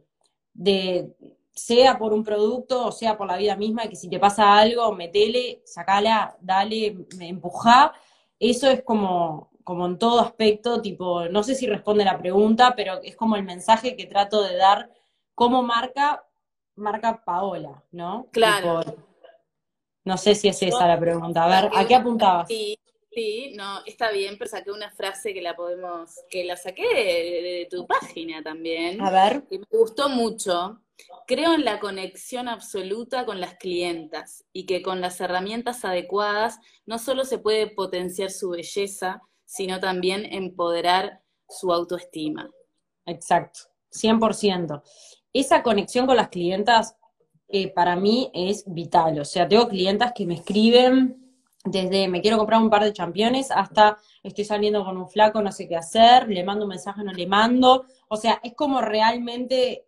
de, 0.53 1.15
sea 1.51 1.97
por 1.97 2.13
un 2.13 2.23
producto 2.23 2.85
o 2.85 2.91
sea 2.91 3.17
por 3.17 3.27
la 3.27 3.37
vida 3.37 3.55
misma, 3.55 3.87
que 3.87 3.95
si 3.95 4.09
te 4.09 4.19
pasa 4.19 4.57
algo, 4.57 4.93
metele, 4.93 5.61
sacala, 5.65 6.37
dale, 6.41 6.97
empuja, 7.19 7.93
eso 8.39 8.69
es 8.69 8.83
como, 8.83 9.49
como 9.63 9.85
en 9.87 9.97
todo 9.97 10.19
aspecto, 10.19 10.81
tipo, 10.81 11.25
no 11.25 11.43
sé 11.43 11.55
si 11.55 11.67
responde 11.67 12.05
la 12.05 12.17
pregunta, 12.17 12.73
pero 12.75 13.01
es 13.01 13.15
como 13.15 13.35
el 13.35 13.43
mensaje 13.43 13.95
que 13.95 14.05
trato 14.05 14.43
de 14.43 14.55
dar 14.55 14.91
como 15.33 15.63
marca, 15.63 16.23
marca 16.75 17.23
Paola, 17.25 17.83
¿no? 17.91 18.27
Claro. 18.31 18.81
No 20.07 20.17
sé 20.17 20.35
si 20.35 20.47
es 20.47 20.63
esa 20.63 20.87
la 20.87 20.97
pregunta. 20.97 21.43
A 21.43 21.47
ver, 21.49 21.69
¿a 21.75 21.85
qué 21.85 21.93
apuntabas? 21.93 22.47
Sí, 22.47 22.79
sí, 23.11 23.51
no, 23.57 23.83
está 23.85 24.09
bien, 24.09 24.37
pero 24.37 24.49
saqué 24.49 24.71
una 24.71 24.89
frase 24.89 25.33
que 25.33 25.41
la 25.41 25.53
podemos, 25.53 26.21
que 26.29 26.45
la 26.45 26.55
saqué 26.55 26.83
de, 26.83 27.67
tu 27.69 27.85
página 27.85 28.41
también. 28.41 29.01
A 29.01 29.11
ver. 29.11 29.43
Y 29.51 29.59
me 29.59 29.65
gustó 29.69 30.07
mucho. 30.07 30.79
Creo 31.27 31.55
en 31.55 31.65
la 31.65 31.81
conexión 31.81 32.47
absoluta 32.47 33.25
con 33.25 33.41
las 33.41 33.55
clientas 33.55 34.45
y 34.53 34.65
que 34.65 34.81
con 34.81 35.01
las 35.01 35.19
herramientas 35.19 35.83
adecuadas 35.83 36.57
no 36.85 36.99
solo 36.99 37.25
se 37.25 37.39
puede 37.39 37.67
potenciar 37.67 38.31
su 38.31 38.51
belleza, 38.51 39.21
sino 39.43 39.81
también 39.81 40.25
empoderar 40.33 41.21
su 41.49 41.73
autoestima. 41.73 42.49
Exacto, 43.05 43.59
100%. 43.91 44.81
Esa 45.33 45.63
conexión 45.63 46.07
con 46.07 46.15
las 46.15 46.29
clientas 46.29 46.95
para 47.73 47.95
mí 47.95 48.29
es 48.33 48.63
vital. 48.67 49.19
O 49.19 49.25
sea, 49.25 49.47
tengo 49.47 49.67
clientas 49.67 50.11
que 50.13 50.25
me 50.25 50.35
escriben 50.35 51.27
desde 51.71 52.07
me 52.07 52.21
quiero 52.21 52.37
comprar 52.37 52.61
un 52.61 52.69
par 52.69 52.83
de 52.83 52.93
championes 52.93 53.51
hasta 53.51 53.97
estoy 54.23 54.45
saliendo 54.45 54.83
con 54.83 54.97
un 54.97 55.09
flaco, 55.09 55.41
no 55.41 55.51
sé 55.51 55.67
qué 55.67 55.75
hacer, 55.75 56.27
le 56.27 56.43
mando 56.43 56.65
un 56.65 56.69
mensaje, 56.69 57.03
no 57.03 57.13
le 57.13 57.27
mando. 57.27 57.85
O 58.09 58.17
sea, 58.17 58.39
es 58.43 58.53
como 58.53 58.81
realmente, 58.81 59.85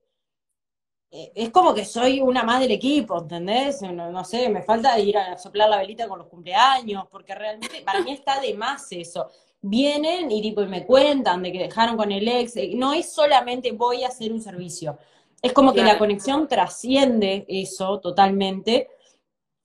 eh, 1.12 1.32
es 1.36 1.50
como 1.52 1.74
que 1.74 1.86
soy 1.86 2.20
una 2.22 2.44
más 2.44 2.60
del 2.60 2.72
equipo, 2.72 3.22
¿entendés? 3.22 3.82
No, 3.82 4.24
sé, 4.24 4.50
me 4.50 4.64
falta 4.64 5.00
ir 5.00 5.18
a 5.18 5.38
soplar 5.38 5.70
la 5.70 5.78
velita 5.78 6.08
con 6.08 6.20
los 6.20 6.28
cumpleaños, 6.28 7.06
porque 7.10 7.36
realmente 7.36 7.82
para 7.82 8.02
mí 8.02 8.12
está 8.12 8.40
de 8.40 8.54
más 8.54 8.92
eso. 8.92 9.30
Vienen 9.62 10.32
y 10.32 10.42
tipo 10.42 10.62
y 10.62 10.68
me 10.68 10.86
cuentan 10.86 11.44
de 11.44 11.52
que 11.52 11.60
dejaron 11.60 11.98
con 11.98 12.12
el 12.12 12.28
ex. 12.28 12.54
No 12.76 12.94
es 12.94 13.12
solamente 13.12 13.72
voy 13.74 14.04
a 14.04 14.08
hacer 14.08 14.32
un 14.32 14.42
servicio 14.42 14.98
Es 15.42 15.54
como 15.54 15.74
que 15.74 15.84
la 15.84 15.98
conexión 15.98 16.48
trasciende 16.48 17.46
eso 17.48 18.00
totalmente. 18.00 18.90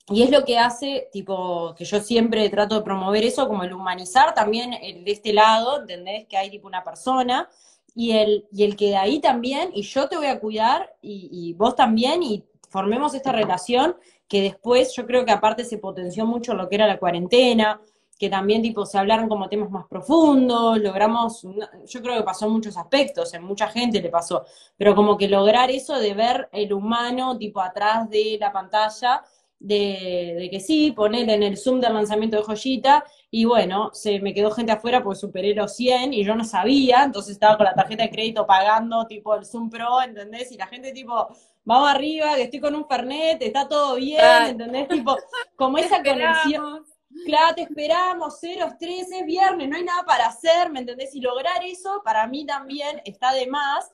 Y 0.08 0.22
es 0.22 0.30
lo 0.30 0.44
que 0.44 0.58
hace, 0.58 1.08
tipo, 1.12 1.74
que 1.76 1.84
yo 1.84 2.00
siempre 2.00 2.48
trato 2.50 2.74
de 2.74 2.82
promover 2.82 3.24
eso, 3.24 3.48
como 3.48 3.64
el 3.64 3.72
humanizar 3.72 4.34
también 4.34 4.74
el 4.74 5.02
de 5.04 5.12
este 5.12 5.32
lado, 5.32 5.80
¿entendés? 5.80 6.26
Que 6.28 6.36
hay 6.36 6.50
tipo 6.50 6.68
una 6.68 6.84
persona, 6.84 7.48
y 7.94 8.12
el, 8.12 8.46
y 8.52 8.64
el 8.64 8.76
que 8.76 8.88
de 8.88 8.96
ahí 8.96 9.20
también, 9.20 9.70
y 9.72 9.82
yo 9.82 10.08
te 10.08 10.16
voy 10.16 10.26
a 10.26 10.40
cuidar, 10.40 10.94
y, 11.00 11.28
y 11.32 11.54
vos 11.54 11.74
también, 11.74 12.22
y 12.22 12.44
formemos 12.68 13.14
esta 13.14 13.32
relación, 13.32 13.96
que 14.28 14.42
después 14.42 14.94
yo 14.94 15.06
creo 15.06 15.24
que 15.24 15.32
aparte 15.32 15.64
se 15.64 15.78
potenció 15.78 16.26
mucho 16.26 16.54
lo 16.54 16.68
que 16.68 16.74
era 16.74 16.86
la 16.86 16.98
cuarentena, 16.98 17.80
que 18.24 18.30
también 18.30 18.62
tipo 18.62 18.86
se 18.86 18.96
hablaron 18.96 19.28
como 19.28 19.50
temas 19.50 19.70
más 19.70 19.86
profundos, 19.86 20.78
logramos, 20.78 21.42
yo 21.42 22.02
creo 22.02 22.16
que 22.16 22.22
pasó 22.22 22.46
en 22.46 22.52
muchos 22.52 22.74
aspectos, 22.78 23.34
en 23.34 23.44
mucha 23.44 23.68
gente 23.68 24.00
le 24.00 24.08
pasó, 24.08 24.46
pero 24.78 24.94
como 24.94 25.18
que 25.18 25.28
lograr 25.28 25.70
eso 25.70 25.98
de 25.98 26.14
ver 26.14 26.48
el 26.52 26.72
humano 26.72 27.36
tipo 27.36 27.60
atrás 27.60 28.08
de 28.08 28.38
la 28.40 28.50
pantalla, 28.50 29.22
de, 29.58 30.36
de 30.38 30.48
que 30.50 30.58
sí, 30.58 30.92
poner 30.92 31.28
en 31.28 31.42
el 31.42 31.58
Zoom 31.58 31.80
del 31.80 31.92
lanzamiento 31.92 32.38
de 32.38 32.44
Joyita, 32.44 33.04
y 33.30 33.44
bueno, 33.44 33.90
se 33.92 34.18
me 34.20 34.32
quedó 34.32 34.50
gente 34.50 34.72
afuera 34.72 35.02
porque 35.02 35.20
superé 35.20 35.54
los 35.54 35.76
100 35.76 36.14
y 36.14 36.24
yo 36.24 36.34
no 36.34 36.44
sabía, 36.44 37.04
entonces 37.04 37.32
estaba 37.32 37.58
con 37.58 37.66
la 37.66 37.74
tarjeta 37.74 38.04
de 38.04 38.10
crédito 38.10 38.46
pagando 38.46 39.06
tipo 39.06 39.34
el 39.34 39.44
Zoom 39.44 39.68
Pro, 39.68 40.00
¿entendés? 40.00 40.50
Y 40.50 40.56
la 40.56 40.66
gente 40.66 40.92
tipo, 40.92 41.28
vamos 41.62 41.90
arriba, 41.90 42.36
que 42.36 42.44
estoy 42.44 42.60
con 42.60 42.74
un 42.74 42.86
Fernet, 42.86 43.42
está 43.42 43.68
todo 43.68 43.96
bien. 43.96 44.46
¿entendés? 44.46 44.88
Tipo, 44.88 45.18
como 45.56 45.76
esa 45.76 46.02
conexión. 46.02 46.86
Claro, 47.24 47.54
te 47.54 47.62
esperamos, 47.62 48.40
ceros, 48.40 48.74
tres, 48.78 49.10
es 49.10 49.24
viernes, 49.24 49.68
no 49.68 49.76
hay 49.76 49.84
nada 49.84 50.04
para 50.04 50.26
hacer, 50.26 50.70
¿me 50.70 50.80
entendés? 50.80 51.14
Y 51.14 51.20
lograr 51.20 51.64
eso 51.64 52.02
para 52.04 52.26
mí 52.26 52.44
también 52.44 53.00
está 53.04 53.32
de 53.32 53.46
más. 53.46 53.92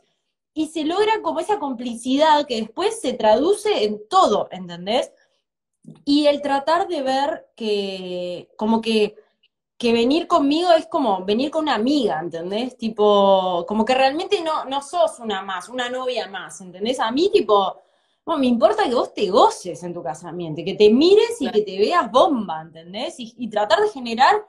Y 0.53 0.67
se 0.69 0.85
logra 0.85 1.21
como 1.23 1.39
esa 1.39 1.59
complicidad 1.59 2.47
que 2.47 2.61
después 2.61 3.01
se 3.01 3.13
traduce 3.13 3.85
en 3.85 4.01
todo, 4.09 4.49
¿entendés? 4.51 5.13
Y 6.05 6.27
el 6.27 6.43
tratar 6.43 6.89
de 6.89 7.03
ver 7.03 7.47
que, 7.55 8.49
como 8.57 8.81
que, 8.81 9.17
que 9.79 9.93
venir 9.93 10.27
conmigo 10.27 10.73
es 10.73 10.87
como 10.87 11.25
venir 11.25 11.51
con 11.51 11.63
una 11.63 11.77
amiga, 11.77 12.19
¿entendés? 12.21 12.77
Tipo, 12.77 13.65
como 13.69 13.85
que 13.85 13.95
realmente 13.95 14.43
no, 14.43 14.65
no 14.65 14.83
sos 14.83 15.21
una 15.21 15.43
más, 15.43 15.69
una 15.69 15.89
novia 15.89 16.27
más, 16.27 16.61
¿entendés? 16.61 16.99
A 16.99 17.13
mí, 17.13 17.31
tipo, 17.33 17.81
no, 18.27 18.39
me 18.39 18.47
importa 18.47 18.85
que 18.89 18.95
vos 18.95 19.13
te 19.15 19.29
goces 19.31 19.83
en 19.83 19.93
tu 19.95 20.03
casamiento, 20.03 20.63
que 20.65 20.75
te 20.75 20.91
mires 20.91 21.37
y 21.41 21.45
Claro. 21.45 21.59
que 21.59 21.63
te 21.65 21.79
veas 21.79 22.11
bomba, 22.11 22.61
¿entendés? 22.63 23.19
Y, 23.19 23.35
y 23.39 23.49
tratar 23.51 23.81
de 23.81 23.89
generar 23.89 24.45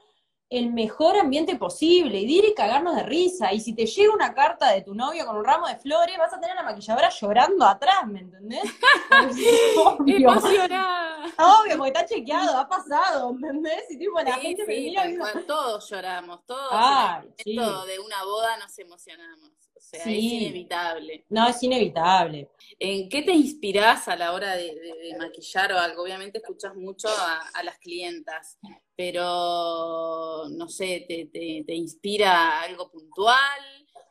el 0.50 0.70
mejor 0.70 1.16
ambiente 1.16 1.56
posible, 1.56 2.20
y 2.20 2.26
de 2.26 2.32
ir 2.32 2.44
y 2.44 2.52
cagarnos 2.54 2.94
de 2.94 3.04
risa. 3.04 3.54
Y 3.54 3.60
si 3.60 3.74
te 3.74 3.86
llega 3.86 4.12
una 4.12 4.34
carta 4.34 4.70
de 4.70 4.82
tu 4.82 4.94
novio 4.94 5.24
con 5.24 5.36
un 5.38 5.44
ramo 5.46 5.66
de 5.66 5.76
flores, 5.78 6.14
vas 6.18 6.34
a 6.34 6.38
tener 6.38 6.50
a 6.58 6.62
la 6.62 6.68
maquilladora 6.70 7.08
llorando 7.08 7.64
atrás, 7.64 8.06
¿me 8.06 8.20
entendés? 8.20 8.60
Obvio. 9.82 10.30
Emocionada. 10.30 11.24
Obvio, 11.38 11.78
porque 11.78 11.88
está 11.92 12.04
chequeado, 12.04 12.58
ha 12.58 12.68
pasado, 12.68 13.30
¿entendés? 13.30 13.84
Y 13.90 13.98
tipo, 13.98 14.20
la 14.20 14.34
Sí, 14.34 14.40
gente 14.42 14.66
me 14.66 14.74
sí, 14.74 14.80
mira 14.82 15.08
y 15.08 15.16
cual, 15.16 15.44
todos 15.46 15.88
lloramos, 15.88 16.44
todos 16.44 16.68
Ay, 16.70 17.30
sí. 17.42 17.56
de 17.56 17.98
una 18.00 18.22
boda 18.24 18.58
nos 18.58 18.78
emocionamos. 18.78 19.50
Sea, 19.92 20.04
Sí. 20.04 20.16
es 20.16 20.42
inevitable. 20.42 21.24
No, 21.28 21.48
es 21.48 21.62
inevitable. 21.62 22.48
¿En 22.78 23.10
qué 23.10 23.20
te 23.22 23.32
inspirás 23.32 24.08
a 24.08 24.16
la 24.16 24.32
hora 24.32 24.56
de, 24.56 24.74
de- 24.74 24.94
de 25.12 25.16
maquillar 25.18 25.70
o 25.74 25.78
algo? 25.78 26.02
Obviamente 26.02 26.38
escuchas 26.38 26.74
mucho 26.74 27.08
a, 27.08 27.40
a 27.52 27.62
las 27.62 27.78
clientas, 27.78 28.58
pero 28.96 30.44
no 30.50 30.68
sé, 30.68 31.04
¿te, 31.06 31.26
te- 31.26 31.64
te 31.66 31.74
inspira 31.74 32.62
algo 32.62 32.90
puntual? 32.90 33.36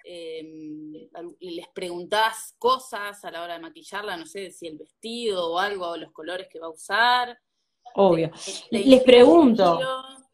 Eh, 0.06 1.10
al- 1.14 1.36
¿les 1.40 1.68
preguntás 1.70 2.56
cosas 2.60 3.24
a 3.26 3.32
la 3.32 3.42
hora 3.44 3.54
de 3.56 3.60
maquillarla? 3.62 4.18
No 4.18 4.26
sé, 4.28 4.52
si 4.52 4.68
el 4.68 4.78
vestido 4.78 5.52
o 5.54 5.58
algo, 5.60 5.88
o 5.88 5.98
los 5.98 6.12
colores 6.12 6.48
que 6.48 6.60
va 6.60 6.68
a 6.68 6.72
usar. 6.72 7.40
Obvio. 7.96 8.30
¿Te- 8.70 8.80
te 8.80 8.86
Les 8.86 9.04
pregunto. 9.04 9.64
estilo? 9.74 10.31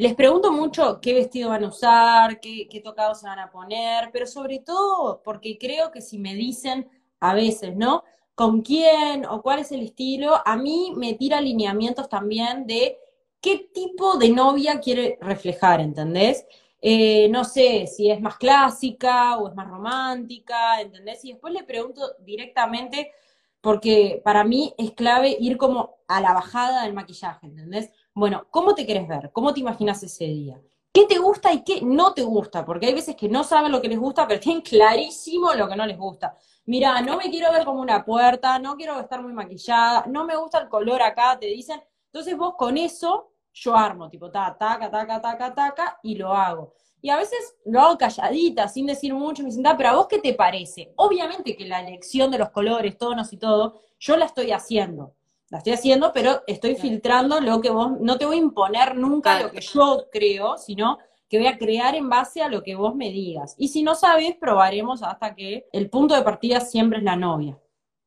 Les 0.00 0.14
pregunto 0.14 0.50
mucho 0.50 0.98
qué 0.98 1.12
vestido 1.12 1.50
van 1.50 1.62
a 1.62 1.68
usar, 1.68 2.40
qué, 2.40 2.66
qué 2.70 2.80
tocado 2.80 3.14
se 3.14 3.26
van 3.26 3.38
a 3.38 3.50
poner, 3.50 4.08
pero 4.10 4.26
sobre 4.26 4.60
todo 4.60 5.20
porque 5.22 5.58
creo 5.58 5.90
que 5.90 6.00
si 6.00 6.16
me 6.16 6.34
dicen 6.34 6.88
a 7.20 7.34
veces, 7.34 7.76
¿no? 7.76 8.04
¿Con 8.34 8.62
quién 8.62 9.26
o 9.26 9.42
cuál 9.42 9.58
es 9.58 9.72
el 9.72 9.82
estilo? 9.82 10.40
A 10.46 10.56
mí 10.56 10.94
me 10.96 11.12
tira 11.12 11.38
lineamientos 11.42 12.08
también 12.08 12.66
de 12.66 12.96
qué 13.42 13.68
tipo 13.74 14.16
de 14.16 14.30
novia 14.30 14.80
quiere 14.80 15.18
reflejar, 15.20 15.82
¿entendés? 15.82 16.46
Eh, 16.80 17.28
no 17.28 17.44
sé 17.44 17.86
si 17.86 18.10
es 18.10 18.22
más 18.22 18.38
clásica 18.38 19.36
o 19.36 19.48
es 19.48 19.54
más 19.54 19.68
romántica, 19.68 20.80
¿entendés? 20.80 21.22
Y 21.26 21.32
después 21.32 21.52
le 21.52 21.64
pregunto 21.64 22.14
directamente, 22.20 23.12
porque 23.60 24.22
para 24.24 24.44
mí 24.44 24.72
es 24.78 24.92
clave 24.92 25.36
ir 25.38 25.58
como 25.58 25.98
a 26.08 26.22
la 26.22 26.32
bajada 26.32 26.84
del 26.84 26.94
maquillaje, 26.94 27.48
¿entendés? 27.48 27.90
Bueno, 28.20 28.46
¿cómo 28.50 28.74
te 28.74 28.86
querés 28.86 29.08
ver? 29.08 29.30
¿Cómo 29.32 29.54
te 29.54 29.60
imaginas 29.60 30.02
ese 30.02 30.24
día? 30.26 30.60
¿Qué 30.92 31.06
te 31.06 31.16
gusta 31.16 31.54
y 31.54 31.64
qué 31.64 31.80
no 31.80 32.12
te 32.12 32.20
gusta? 32.20 32.66
Porque 32.66 32.84
hay 32.84 32.92
veces 32.92 33.16
que 33.16 33.30
no 33.30 33.44
saben 33.44 33.72
lo 33.72 33.80
que 33.80 33.88
les 33.88 33.98
gusta, 33.98 34.28
pero 34.28 34.38
tienen 34.38 34.60
clarísimo 34.60 35.54
lo 35.54 35.66
que 35.66 35.74
no 35.74 35.86
les 35.86 35.96
gusta. 35.96 36.36
Mira, 36.66 37.00
no 37.00 37.16
me 37.16 37.30
quiero 37.30 37.50
ver 37.50 37.64
como 37.64 37.80
una 37.80 38.04
puerta, 38.04 38.58
no 38.58 38.76
quiero 38.76 39.00
estar 39.00 39.22
muy 39.22 39.32
maquillada, 39.32 40.04
no 40.06 40.26
me 40.26 40.36
gusta 40.36 40.58
el 40.58 40.68
color 40.68 41.00
acá, 41.00 41.38
te 41.40 41.46
dicen. 41.46 41.80
Entonces 42.12 42.36
vos 42.36 42.56
con 42.58 42.76
eso, 42.76 43.32
yo 43.54 43.74
armo, 43.74 44.10
tipo, 44.10 44.30
ta, 44.30 44.54
taca, 44.54 44.90
taca, 44.90 45.18
taca, 45.18 45.54
taca, 45.54 45.98
y 46.02 46.16
lo 46.16 46.34
hago. 46.34 46.74
Y 47.00 47.08
a 47.08 47.16
veces 47.16 47.56
lo 47.64 47.80
hago 47.80 47.96
calladita, 47.96 48.68
sin 48.68 48.84
decir 48.84 49.14
mucho, 49.14 49.42
me 49.42 49.48
dicen, 49.48 49.62
"Ta, 49.62 49.78
pero 49.78 49.88
a 49.88 49.96
vos 49.96 50.08
qué 50.08 50.18
te 50.18 50.34
parece? 50.34 50.92
Obviamente 50.96 51.56
que 51.56 51.64
la 51.66 51.80
elección 51.80 52.30
de 52.30 52.36
los 52.36 52.50
colores, 52.50 52.98
tonos 52.98 53.32
y 53.32 53.38
todo, 53.38 53.80
yo 53.98 54.18
la 54.18 54.26
estoy 54.26 54.52
haciendo. 54.52 55.14
La 55.50 55.58
estoy 55.58 55.72
haciendo, 55.74 56.12
pero 56.12 56.42
estoy 56.46 56.76
filtrando 56.76 57.40
lo 57.40 57.60
que 57.60 57.70
vos, 57.70 57.92
no 58.00 58.16
te 58.18 58.24
voy 58.24 58.36
a 58.36 58.40
imponer 58.40 58.96
nunca 58.96 59.32
Claro. 59.36 59.46
lo 59.48 59.52
que 59.52 59.60
yo 59.60 60.08
creo, 60.10 60.56
sino 60.56 60.98
que 61.28 61.38
voy 61.38 61.46
a 61.48 61.58
crear 61.58 61.94
en 61.94 62.08
base 62.08 62.40
a 62.42 62.48
lo 62.48 62.62
que 62.62 62.74
vos 62.76 62.94
me 62.94 63.10
digas. 63.10 63.54
Y 63.58 63.68
si 63.68 63.82
no 63.82 63.94
sabes, 63.94 64.36
probaremos 64.36 65.02
hasta 65.02 65.34
que 65.34 65.66
el 65.72 65.90
punto 65.90 66.14
de 66.14 66.22
partida 66.22 66.60
siempre 66.60 66.98
es 66.98 67.04
la 67.04 67.16
novia. 67.16 67.58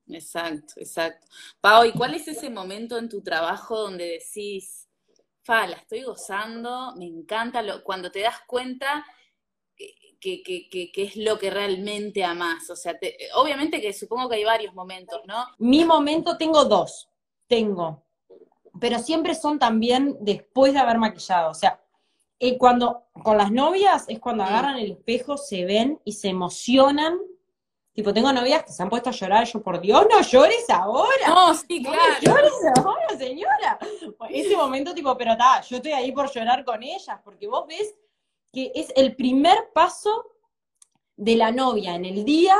Exacto, 0.07 0.73
exacto. 0.77 1.27
Pau, 1.61 1.85
¿y 1.85 1.91
cuál 1.93 2.13
es 2.13 2.27
ese 2.27 2.49
momento 2.49 2.97
en 2.97 3.07
tu 3.09 3.21
trabajo 3.21 3.77
donde 3.79 4.19
decís, 4.19 4.89
fa, 5.41 5.65
la 5.67 5.77
estoy 5.77 6.03
gozando, 6.03 6.93
me 6.97 7.05
encanta, 7.05 7.61
lo, 7.61 7.83
cuando 7.83 8.11
te 8.11 8.21
das 8.21 8.41
cuenta 8.47 9.05
que, 9.75 9.93
que, 10.19 10.43
que- 10.43 10.69
que- 10.69 10.91
que 10.91 11.03
es 11.03 11.15
lo 11.15 11.39
que 11.39 11.49
realmente 11.49 12.23
amás? 12.23 12.69
O 12.69 12.75
sea, 12.75 12.97
te- 12.97 13.17
obviamente 13.35 13.79
que 13.81 13.93
supongo 13.93 14.29
que 14.29 14.35
hay 14.35 14.43
varios 14.43 14.73
momentos, 14.73 15.21
¿no? 15.25 15.45
Mi 15.57 15.85
momento 15.85 16.37
tengo 16.37 16.65
dos, 16.65 17.09
tengo, 17.47 18.03
pero 18.79 18.99
siempre 18.99 19.35
son 19.35 19.59
también 19.59 20.17
después 20.21 20.73
de 20.73 20.79
haber 20.79 20.97
maquillado. 20.97 21.51
O 21.51 21.53
sea, 21.53 21.79
eh, 22.39 22.57
cuando 22.57 23.05
con 23.23 23.37
las 23.37 23.51
novias 23.51 24.05
es 24.07 24.19
cuando 24.19 24.43
agarran 24.43 24.77
el 24.77 24.91
espejo, 24.91 25.37
se 25.37 25.65
ven 25.65 26.01
y 26.03 26.13
se 26.13 26.29
emocionan. 26.29 27.17
Tipo, 27.93 28.11
tengo 28.11 28.33
novias 28.33 28.63
que 28.63 28.71
se 28.71 28.81
han 28.81 28.89
puesto 28.89 29.11
a 29.11 29.13
llorar, 29.13 29.45
yo, 29.45 29.61
por 29.61 29.79
Dios, 29.79 30.07
no 30.09 30.19
llores 30.21 30.67
ahora. 30.69 31.27
No, 31.27 31.53
sí, 31.53 31.79
No 31.79 31.91
claro. 31.91 32.13
me 32.19 32.27
llores 32.27 32.53
ahora, 32.77 33.17
señora. 33.17 33.79
Ese 34.29 34.57
momento, 34.57 34.95
tipo, 34.95 35.15
pero 35.15 35.33
está, 35.33 35.61
yo 35.61 35.75
estoy 35.77 35.91
ahí 35.91 36.11
por 36.11 36.31
llorar 36.31 36.65
con 36.65 36.81
ellas, 36.81 37.19
porque 37.23 37.47
vos 37.47 37.67
ves 37.67 37.95
que 38.51 38.71
es 38.73 38.91
el 38.95 39.15
primer 39.15 39.71
paso 39.73 40.31
de 41.15 41.35
la 41.35 41.51
novia 41.51 41.93
en 41.95 42.05
el 42.05 42.25
día 42.25 42.55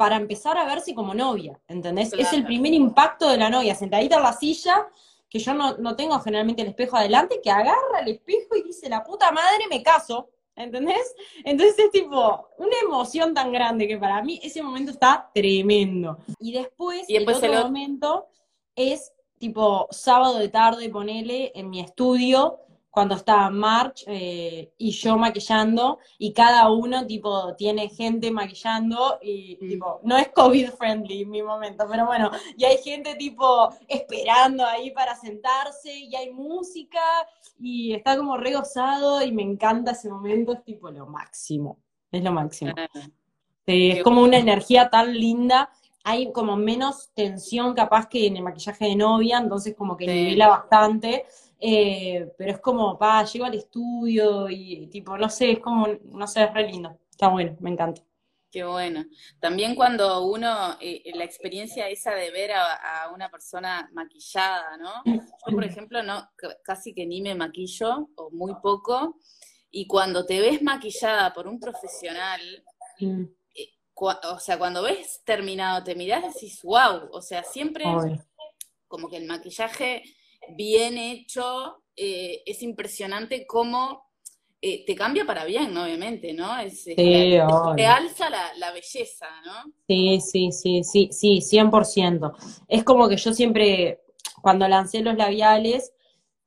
para 0.00 0.16
empezar 0.16 0.56
a 0.56 0.64
verse 0.64 0.94
como 0.94 1.12
novia, 1.12 1.60
¿entendés? 1.68 2.14
Es 2.14 2.32
el 2.32 2.46
primer 2.46 2.72
impacto 2.72 3.28
de 3.28 3.36
la 3.36 3.50
novia, 3.50 3.74
sentadita 3.74 4.16
en 4.16 4.22
la 4.22 4.32
silla, 4.32 4.88
que 5.28 5.38
yo 5.38 5.52
no, 5.52 5.76
no 5.76 5.94
tengo 5.94 6.18
generalmente 6.20 6.62
el 6.62 6.68
espejo 6.68 6.96
adelante, 6.96 7.38
que 7.42 7.50
agarra 7.50 7.98
el 8.00 8.08
espejo 8.08 8.56
y 8.56 8.62
dice, 8.62 8.88
la 8.88 9.04
puta 9.04 9.30
madre, 9.30 9.66
me 9.68 9.82
caso, 9.82 10.30
¿entendés? 10.56 11.14
Entonces 11.44 11.78
es 11.78 11.90
tipo 11.90 12.48
una 12.56 12.76
emoción 12.82 13.34
tan 13.34 13.52
grande 13.52 13.86
que 13.86 13.98
para 13.98 14.22
mí 14.22 14.40
ese 14.42 14.62
momento 14.62 14.90
está 14.90 15.30
tremendo. 15.34 16.16
Y 16.38 16.52
después, 16.52 17.04
Y 17.06 17.18
después 17.18 17.36
el 17.36 17.42
otro 17.42 17.52
el 17.52 17.58
otro- 17.58 17.68
momento 17.68 18.26
es 18.74 19.12
tipo 19.38 19.86
sábado 19.90 20.38
de 20.38 20.48
tarde, 20.48 20.88
ponele, 20.88 21.52
en 21.54 21.68
mi 21.68 21.80
estudio, 21.80 22.60
cuando 22.90 23.14
está 23.14 23.48
March 23.50 24.02
eh, 24.08 24.72
y 24.76 24.90
yo 24.90 25.16
maquillando, 25.16 25.98
y 26.18 26.32
cada 26.32 26.70
uno, 26.70 27.06
tipo, 27.06 27.54
tiene 27.54 27.88
gente 27.88 28.30
maquillando, 28.30 29.18
y, 29.22 29.56
Mm. 29.60 29.68
tipo, 29.68 30.00
no 30.02 30.16
es 30.18 30.28
COVID 30.28 30.70
friendly 30.70 31.24
mi 31.24 31.42
momento, 31.42 31.86
pero 31.88 32.06
bueno, 32.06 32.30
y 32.56 32.64
hay 32.64 32.78
gente, 32.78 33.14
tipo, 33.14 33.70
esperando 33.86 34.66
ahí 34.66 34.90
para 34.90 35.14
sentarse, 35.14 35.96
y 35.96 36.14
hay 36.16 36.32
música, 36.32 37.00
y 37.60 37.92
está 37.94 38.16
como 38.16 38.36
re 38.36 38.54
gozado, 38.54 39.22
y 39.22 39.30
me 39.32 39.42
encanta 39.42 39.92
ese 39.92 40.10
momento, 40.10 40.52
es 40.52 40.64
tipo 40.64 40.90
lo 40.90 41.06
máximo, 41.06 41.78
es 42.10 42.22
lo 42.24 42.32
máximo. 42.32 42.72
Ah, 42.76 42.88
Sí, 43.66 43.90
es 43.92 44.02
como 44.02 44.22
una 44.22 44.38
energía 44.38 44.90
tan 44.90 45.12
linda. 45.14 45.70
Hay 46.02 46.32
como 46.32 46.56
menos 46.56 47.10
tensión 47.14 47.74
capaz 47.74 48.08
que 48.08 48.26
en 48.26 48.36
el 48.38 48.42
maquillaje 48.42 48.86
de 48.86 48.96
novia, 48.96 49.38
entonces 49.38 49.76
como 49.76 49.96
que 49.96 50.06
Sí. 50.06 50.10
nivela 50.10 50.48
bastante. 50.48 51.26
Eh, 51.60 52.32
pero 52.38 52.52
es 52.52 52.58
como, 52.60 52.98
pa, 52.98 53.22
llego 53.24 53.44
al 53.44 53.54
estudio 53.54 54.48
y 54.48 54.86
tipo, 54.86 55.16
no 55.18 55.28
sé, 55.28 55.52
es 55.52 55.58
como, 55.60 55.86
no 56.04 56.26
sé, 56.26 56.44
es 56.44 56.54
re 56.54 56.66
lindo. 56.66 56.98
Está 57.10 57.28
bueno, 57.28 57.56
me 57.60 57.70
encanta. 57.70 58.02
Qué 58.50 58.64
bueno. 58.64 59.04
También 59.38 59.74
cuando 59.74 60.24
uno, 60.24 60.76
eh, 60.80 61.02
la 61.14 61.24
experiencia 61.24 61.88
esa 61.88 62.12
de 62.14 62.30
ver 62.30 62.52
a, 62.52 63.10
una 63.14 63.30
persona 63.30 63.88
maquillada, 63.92 64.76
¿no? 64.78 65.02
Yo, 65.04 65.54
por 65.54 65.64
ejemplo, 65.64 66.02
no, 66.02 66.28
casi 66.64 66.92
que 66.94 67.06
ni 67.06 67.20
me 67.20 67.34
maquillo, 67.34 68.08
o 68.16 68.30
muy 68.30 68.54
poco, 68.62 69.18
y 69.70 69.86
cuando 69.86 70.26
te 70.26 70.40
ves 70.40 70.62
maquillada 70.62 71.32
por 71.32 71.46
un 71.46 71.60
profesional, 71.60 72.40
mm. 72.98 73.22
eh, 73.54 73.68
o 73.94 74.38
sea, 74.40 74.58
cuando 74.58 74.82
ves 74.82 75.22
terminado, 75.24 75.84
te 75.84 75.94
mirás 75.94 76.24
y 76.24 76.28
decís, 76.28 76.62
wow, 76.62 77.08
o 77.12 77.22
sea, 77.22 77.44
siempre 77.44 77.84
como 78.88 79.08
que 79.08 79.18
el 79.18 79.26
maquillaje 79.26 80.02
bien 80.56 80.98
hecho, 80.98 81.82
eh, 81.96 82.42
es 82.46 82.62
impresionante 82.62 83.46
cómo 83.46 84.10
eh, 84.62 84.84
te 84.84 84.94
cambia 84.94 85.24
para 85.24 85.44
bien, 85.46 85.74
obviamente, 85.76 86.34
¿no? 86.34 86.58
Es, 86.58 86.84
sí, 86.84 86.94
te 86.94 87.40
alza 87.40 88.28
la, 88.28 88.72
belleza, 88.72 89.26
¿no? 89.44 89.72
Sí, 89.88 90.20
sí, 90.20 90.52
sí, 90.52 90.84
sí, 90.84 91.08
sí, 91.12 91.40
100%. 91.40 92.32
Es 92.68 92.84
como 92.84 93.08
que 93.08 93.16
yo 93.16 93.32
siempre, 93.32 94.00
cuando 94.42 94.68
lancé 94.68 95.00
los 95.00 95.16
labiales, 95.16 95.92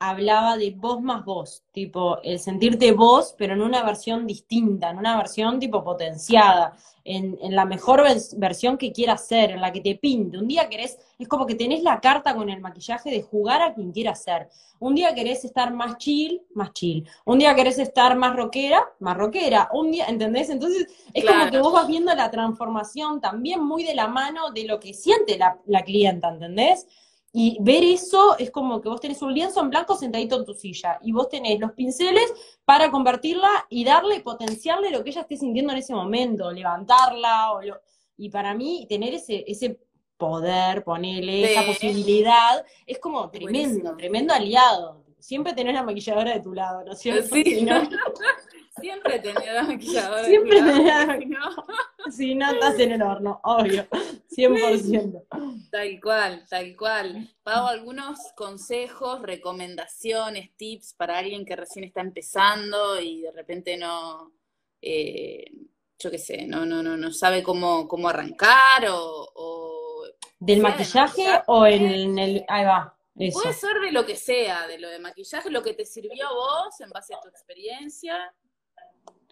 hablaba 0.10 0.58
de 0.58 0.72
voz 0.72 1.02
más 1.02 1.24
voz, 1.24 1.64
tipo 1.72 2.22
el 2.24 2.38
sentirte 2.38 2.92
voz, 2.92 3.34
pero 3.38 3.54
en 3.54 3.62
una 3.62 3.84
versión 3.84 4.28
distinta, 4.28 4.90
en 4.90 4.98
una 4.98 5.16
versión 5.16 5.60
tipo 5.60 5.82
potenciada, 5.84 6.76
en, 7.06 7.38
la 7.56 7.66
mejor 7.66 8.04
versión 8.38 8.78
que 8.78 8.92
quieras 8.92 9.28
ser, 9.28 9.52
en 9.52 9.62
la 9.62 9.72
que 9.72 9.80
te 9.80 9.96
pinte. 9.96 10.38
Un 10.38 10.48
día 10.48 10.68
querés, 10.68 10.98
es 11.18 11.28
como 11.28 11.46
que 11.46 11.56
tenés 11.56 11.84
la 11.84 12.02
carta 12.02 12.36
con 12.36 12.50
el 12.50 12.60
maquillaje 12.60 13.12
de 13.12 13.22
jugar 13.22 13.62
a 13.62 13.74
quien 13.74 13.92
quieras 13.92 14.24
ser. 14.24 14.50
Un 14.80 14.96
día 14.96 15.16
querés 15.16 15.46
estar 15.46 15.74
más 15.74 15.98
chill, 15.98 16.42
más 16.54 16.74
chill. 16.74 17.08
Un 17.24 17.40
día 17.40 17.56
querés 17.56 17.80
estar 17.80 18.18
más 18.18 18.36
rockera, 18.36 18.86
más 19.00 19.16
rockera. 19.16 19.70
Un 19.74 19.92
día, 19.92 20.08
¿entendés? 20.08 20.50
Entonces 20.50 20.88
es 21.14 21.26
como 21.26 21.50
que 21.50 21.60
vos 21.60 21.72
vas 21.72 21.88
viendo 21.88 22.14
la 22.14 22.30
transformación 22.30 23.22
también 23.22 23.64
muy 23.64 23.86
de 23.86 23.96
la 23.96 24.08
mano 24.08 24.52
de 24.52 24.66
lo 24.66 24.80
que 24.80 24.94
siente 24.94 25.38
la, 25.38 25.58
la 25.66 25.84
clienta, 25.84 26.30
¿entendés? 26.30 26.88
Y 27.36 27.58
ver 27.62 27.84
eso 27.84 28.38
es 28.38 28.52
como 28.52 28.80
que 28.80 28.90
vos 28.90 29.02
tenés 29.02 29.24
un 29.24 29.34
lienzo 29.34 29.60
en 29.60 29.72
blanco 29.72 29.98
sentadito 29.98 30.38
en 30.38 30.46
tu 30.46 30.54
silla 30.54 31.00
y 31.02 31.12
vos 31.12 31.30
tenés 31.30 31.60
los 31.60 31.72
pinceles 31.72 32.32
para 32.64 32.92
convertirla 32.92 33.50
y 33.70 33.84
darle, 33.84 34.20
potenciarle 34.20 34.92
lo 34.92 35.04
que 35.04 35.10
ella 35.10 35.22
esté 35.22 35.38
sintiendo 35.38 35.74
en 35.74 35.80
ese 35.80 35.96
momento, 35.96 36.52
levantarla. 36.52 37.54
O 37.54 37.62
Y 38.18 38.30
para 38.30 38.54
mí, 38.54 38.86
tener 38.88 39.16
ese, 39.16 39.44
ese 39.48 39.80
poder, 40.16 40.84
ponerle 40.84 41.52
esa 41.52 41.66
posibilidad, 41.66 42.64
es 42.86 43.00
como 43.00 43.30
tremendo, 43.32 43.98
tremendo 43.98 44.32
aliado. 44.32 45.04
Siempre 45.18 45.54
tener 45.54 45.74
la 45.74 45.84
maquilladora 45.84 46.34
de 46.34 46.40
tu 46.40 46.54
lado, 46.54 46.84
¿no 46.84 46.92
es 46.92 47.00
cierto? 47.00 47.34
Sí. 47.34 47.44
Siempre 48.80 49.20
tener 49.20 49.54
la 49.54 49.64
maquilladora. 49.64 50.24
Siempre 50.26 50.62
tener 50.62 50.86
la 50.86 51.20
Si 52.12 52.36
no, 52.36 52.52
estás 52.52 52.80
en 52.80 52.92
el 52.92 53.02
horno, 53.02 53.40
obvio. 53.44 53.88
100%. 54.36 55.24
Tal 55.74 56.00
cual, 56.00 56.46
tal 56.48 56.78
cual. 56.78 57.36
Pago 57.42 57.68
algunos 57.68 58.20
consejos, 58.36 59.24
recomendaciones, 59.24 60.56
tips 60.56 60.94
para 60.94 61.18
alguien 61.18 61.48
que 61.48 61.56
recién 61.56 61.84
está 61.84 62.02
empezando 62.02 63.02
y 63.02 63.24
de 63.24 63.32
repente 63.32 63.76
no, 63.76 64.34
eh, 64.80 65.46
yo 65.98 66.12
qué 66.12 66.20
sé, 66.20 66.46
no, 66.46 66.64
no, 66.64 66.84
no, 66.84 66.96
no 66.96 67.12
sabe 67.12 67.42
cómo, 67.42 67.88
cómo 67.88 68.08
arrancar 68.08 68.86
o... 68.88 70.04
¿Del 70.38 70.62
maquillaje, 70.62 71.42
o 71.48 71.66
en 71.66 72.20
el... 72.20 72.46
Ahí 72.50 72.66
va. 72.66 72.96
Puede 73.16 73.54
ser 73.54 73.80
de 73.84 73.92
lo 73.92 74.06
que 74.06 74.16
sea, 74.16 74.68
de 74.68 74.78
lo 74.78 74.90
de 74.90 75.00
maquillaje, 75.00 75.50
lo 75.50 75.64
que 75.64 75.74
te 75.74 75.86
sirvió 75.86 76.28
a 76.28 76.34
vos 76.34 76.82
en 76.82 76.92
base 76.92 77.16
a 77.16 77.20
tu 77.20 77.30
experiencia. 77.30 78.32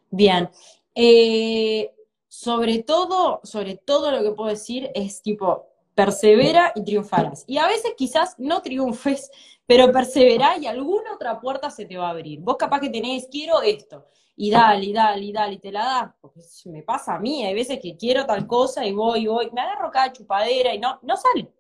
Bien. 0.10 0.50
Eh, 0.96 1.94
sobre 2.28 2.82
todo, 2.82 3.42
sobre 3.44 3.76
todo 3.76 4.10
lo 4.10 4.24
que 4.24 4.32
puedo 4.32 4.50
decir 4.50 4.90
es 4.96 5.22
tipo, 5.22 5.71
persevera 6.06 6.72
y 6.76 6.84
triunfarás. 6.84 7.44
Y 7.48 7.58
a 7.58 7.68
veces 7.68 7.94
quizás 7.98 8.36
no 8.38 8.62
triunfes, 8.62 9.32
pero 9.66 9.92
persevera 9.92 10.58
y 10.58 10.66
alguna 10.66 11.14
otra 11.14 11.40
puerta 11.40 11.70
se 11.70 11.86
te 11.86 11.98
va 11.98 12.08
a 12.08 12.12
abrir. 12.12 12.40
Vos 12.40 12.58
capaz 12.58 12.80
que 12.80 12.90
tenés, 12.90 13.28
quiero 13.32 13.62
esto, 13.62 14.06
y 14.36 14.50
dale, 14.52 14.86
y 14.86 14.94
dale, 14.94 15.26
y 15.26 15.32
dale, 15.32 15.54
y 15.54 15.60
te 15.60 15.72
la 15.72 15.86
das, 15.86 16.14
porque 16.20 16.42
me 16.66 16.84
pasa 16.84 17.16
a 17.16 17.20
mí, 17.20 17.46
hay 17.46 17.54
veces 17.54 17.80
que 17.80 17.96
quiero 17.96 18.26
tal 18.26 18.48
cosa 18.48 18.86
y 18.86 18.94
voy, 18.94 19.28
voy, 19.28 19.50
me 19.52 19.62
agarro 19.62 19.92
cada 19.92 20.12
chupadera 20.12 20.74
y 20.74 20.80
no, 20.80 21.00
no 21.04 21.16
sale, 21.16 21.54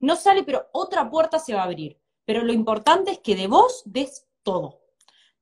no 0.00 0.16
sale, 0.16 0.42
pero 0.44 0.68
otra 0.72 1.08
puerta 1.08 1.38
se 1.38 1.54
va 1.54 1.62
a 1.62 1.64
abrir. 1.64 1.98
Pero 2.24 2.42
lo 2.42 2.52
importante 2.52 3.12
es 3.12 3.18
que 3.20 3.36
de 3.36 3.46
vos 3.46 3.82
des 3.86 4.26
todo 4.42 4.86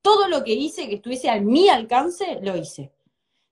todo 0.05 0.27
lo 0.27 0.43
que 0.43 0.53
hice 0.53 0.87
que 0.87 0.95
estuviese 0.97 1.31
a 1.31 1.41
mi 1.41 1.67
alcance, 1.67 2.39
lo 2.43 2.55
hice. 2.55 2.93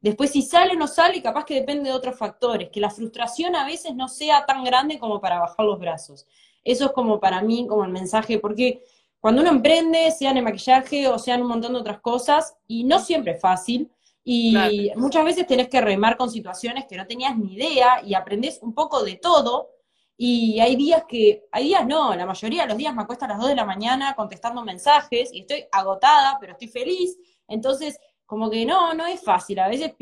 Después, 0.03 0.31
si 0.31 0.41
sale 0.41 0.73
o 0.73 0.75
no 0.75 0.87
sale, 0.87 1.23
capaz 1.23 1.45
que 1.45 1.55
depende 1.55 1.89
de 1.89 1.95
otros 1.95 2.17
factores, 2.17 2.69
que 2.69 2.81
la 2.81 2.89
frustración 2.89 3.55
a 3.55 3.65
veces 3.65 3.95
no 3.95 4.09
sea 4.09 4.45
tan 4.45 4.65
grande 4.65 4.99
como 4.99 5.21
para 5.21 5.39
bajar 5.39 5.65
los 5.65 5.79
brazos. 5.79 6.27
Eso 6.61 6.87
es 6.87 6.91
como 6.91 7.21
para 7.21 7.41
mí, 7.41 7.65
como 7.67 7.85
el 7.85 7.91
mensaje, 7.91 8.37
porque 8.37 8.83
cuando 9.21 9.41
uno 9.41 9.49
emprende, 9.49 10.11
sea 10.11 10.31
en 10.31 10.37
el 10.37 10.43
maquillaje 10.43 11.07
o 11.07 11.17
sea 11.17 11.35
en 11.35 11.43
un 11.43 11.47
montón 11.47 11.71
de 11.71 11.79
otras 11.79 12.01
cosas, 12.01 12.57
y 12.67 12.83
no 12.83 12.99
siempre 12.99 13.31
es 13.31 13.41
fácil, 13.41 13.89
y 14.25 14.91
muchas 14.97 15.23
veces 15.23 15.47
tenés 15.47 15.69
que 15.69 15.79
remar 15.79 16.17
con 16.17 16.29
situaciones 16.29 16.83
que 16.85 16.97
no 16.97 17.07
tenías 17.07 17.37
ni 17.37 17.53
idea 17.53 18.01
y 18.05 18.13
aprendés 18.13 18.59
un 18.61 18.73
poco 18.73 19.05
de 19.05 19.15
todo, 19.15 19.69
y 20.17 20.59
hay 20.59 20.75
días 20.75 21.05
que, 21.07 21.45
hay 21.49 21.63
días 21.63 21.87
no, 21.87 22.13
la 22.13 22.25
mayoría 22.25 22.63
de 22.63 22.67
los 22.67 22.77
días 22.77 22.93
me 22.93 23.03
acuesto 23.03 23.23
a 23.23 23.29
las 23.29 23.39
2 23.39 23.47
de 23.47 23.55
la 23.55 23.65
mañana 23.65 24.15
contestando 24.15 24.65
mensajes 24.65 25.33
y 25.33 25.39
estoy 25.39 25.63
agotada, 25.71 26.37
pero 26.41 26.51
estoy 26.51 26.67
feliz. 26.67 27.17
Entonces, 27.47 27.99
como 28.33 28.49
que 28.49 28.65
no, 28.65 28.95
no 28.95 29.05
es 29.05 29.21
fácil. 29.21 29.59
A 29.59 29.67
veces 29.67 29.93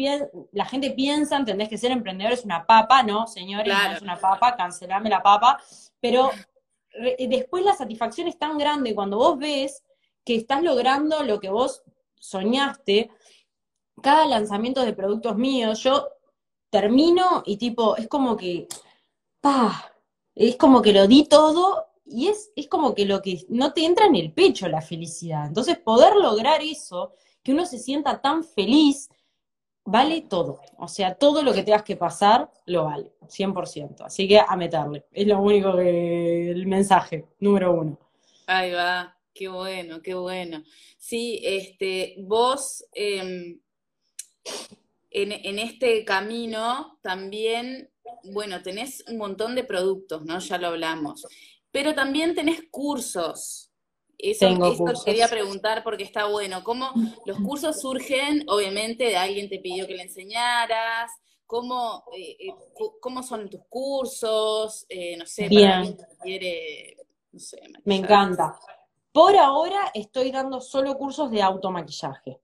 la 0.54 0.64
gente 0.64 0.92
piensa, 0.92 1.36
entendés 1.36 1.68
que 1.68 1.78
ser 1.78 1.92
emprendedor 1.92 2.32
es 2.32 2.46
una 2.46 2.66
papa, 2.66 3.04
no, 3.04 3.28
señores, 3.28 3.74
no 3.74 3.92
es 3.92 4.02
una 4.02 4.18
papa, 4.18 4.56
cancelame 4.56 5.10
la 5.10 5.22
papa. 5.22 5.62
Pero 6.00 6.32
después 7.28 7.66
la 7.66 7.76
satisfacción 7.76 8.30
es 8.30 8.40
tan 8.40 8.58
grande 8.58 8.96
cuando 8.96 9.18
vos 9.18 9.38
ves 9.38 9.84
que 10.24 10.36
estás 10.36 10.64
logrando 10.64 11.24
lo 11.24 11.42
que 11.42 11.50
vos 11.50 11.84
soñaste. 12.16 13.12
Cada 14.02 14.26
lanzamiento 14.26 14.86
de 14.86 14.94
productos 14.94 15.36
míos, 15.36 15.84
yo 15.84 16.08
termino 16.70 17.44
y 17.46 17.58
tipo, 17.58 17.98
es 17.98 18.08
como 18.08 18.38
que, 18.38 18.70
pa, 19.42 19.92
es 20.36 20.56
como 20.56 20.82
que 20.82 20.94
lo 20.94 21.06
di 21.06 21.26
todo 21.26 21.86
y 22.06 22.30
es, 22.30 22.54
es 22.56 22.70
como 22.70 22.96
que 22.96 23.04
lo 23.04 23.22
que 23.22 23.42
no 23.50 23.74
te 23.74 23.84
entra 23.84 24.06
en 24.06 24.16
el 24.16 24.32
pecho 24.32 24.70
la 24.70 24.82
felicidad. 24.82 25.48
Entonces, 25.48 25.78
poder 25.80 26.16
lograr 26.16 26.62
eso, 26.62 27.12
que 27.44 27.54
uno 27.54 27.66
se 27.66 27.80
sienta 27.80 28.22
tan 28.22 28.44
feliz, 28.44 29.10
vale 29.84 30.22
todo. 30.22 30.62
O 30.78 30.88
sea, 30.88 31.16
todo 31.16 31.44
lo 31.44 31.54
que 31.54 31.64
tengas 31.64 31.84
que 31.84 31.96
pasar, 31.96 32.52
lo 32.66 32.86
vale, 32.86 33.12
100%. 33.28 34.06
Así 34.06 34.28
que 34.28 34.40
a 34.40 34.56
meterle. 34.56 35.06
Es 35.12 35.28
lo 35.28 35.40
único 35.40 35.76
que, 35.76 36.52
el 36.52 36.68
mensaje, 36.68 37.26
número 37.40 37.74
uno. 37.74 38.00
Ahí 38.48 38.72
va, 38.72 39.18
qué 39.34 39.48
bueno, 39.48 40.02
qué 40.02 40.14
bueno. 40.14 40.64
Sí, 40.98 41.40
este, 41.44 42.16
vos 42.20 42.86
em, 42.94 43.60
en, 45.10 45.32
en 45.32 45.60
este 45.60 46.06
camino 46.06 47.00
también 47.02 47.92
bueno, 48.24 48.62
tenés 48.62 49.04
un 49.08 49.18
montón 49.18 49.56
de 49.56 49.64
productos, 49.64 50.24
¿no? 50.26 50.40
Ya 50.40 50.58
lo 50.58 50.68
hablamos. 50.68 51.26
Pero 51.72 51.94
también 51.94 52.36
tenés 52.36 52.62
cursos. 52.70 53.71
Eso, 54.24 55.04
quería 55.04 55.28
preguntar 55.28 55.84
porque 55.84 56.04
está 56.04 56.28
bueno. 56.28 56.64
¿Cómo 56.64 56.92
los 57.26 57.40
cursos 57.40 57.82
surgen? 57.82 58.44
Obviamente, 58.48 59.06
de 59.06 59.18
alguien 59.18 59.50
te 59.50 59.58
pidió 59.60 59.88
que 59.88 59.96
le 59.96 60.04
enseñaras. 60.04 61.12
¿Cómo, 61.48 62.06
eh, 62.16 62.38
eh, 62.40 62.54
cómo 63.02 63.24
son 63.24 63.50
tus 63.50 63.62
cursos? 63.68 64.86
Eh, 64.88 65.18
no 65.18 65.26
sé, 65.26 65.50
para 65.50 65.80
alguien 65.80 65.98
que 65.98 66.04
quiere, 66.22 66.98
no 67.32 67.40
sé, 67.40 67.62
Me 67.84 67.96
encanta. 67.96 68.58
Por 69.12 69.36
ahora 69.36 69.92
estoy 69.94 70.32
dando 70.32 70.62
solo 70.62 70.96
cursos 70.98 71.32
de 71.32 71.42
automaquillaje. 71.42 72.40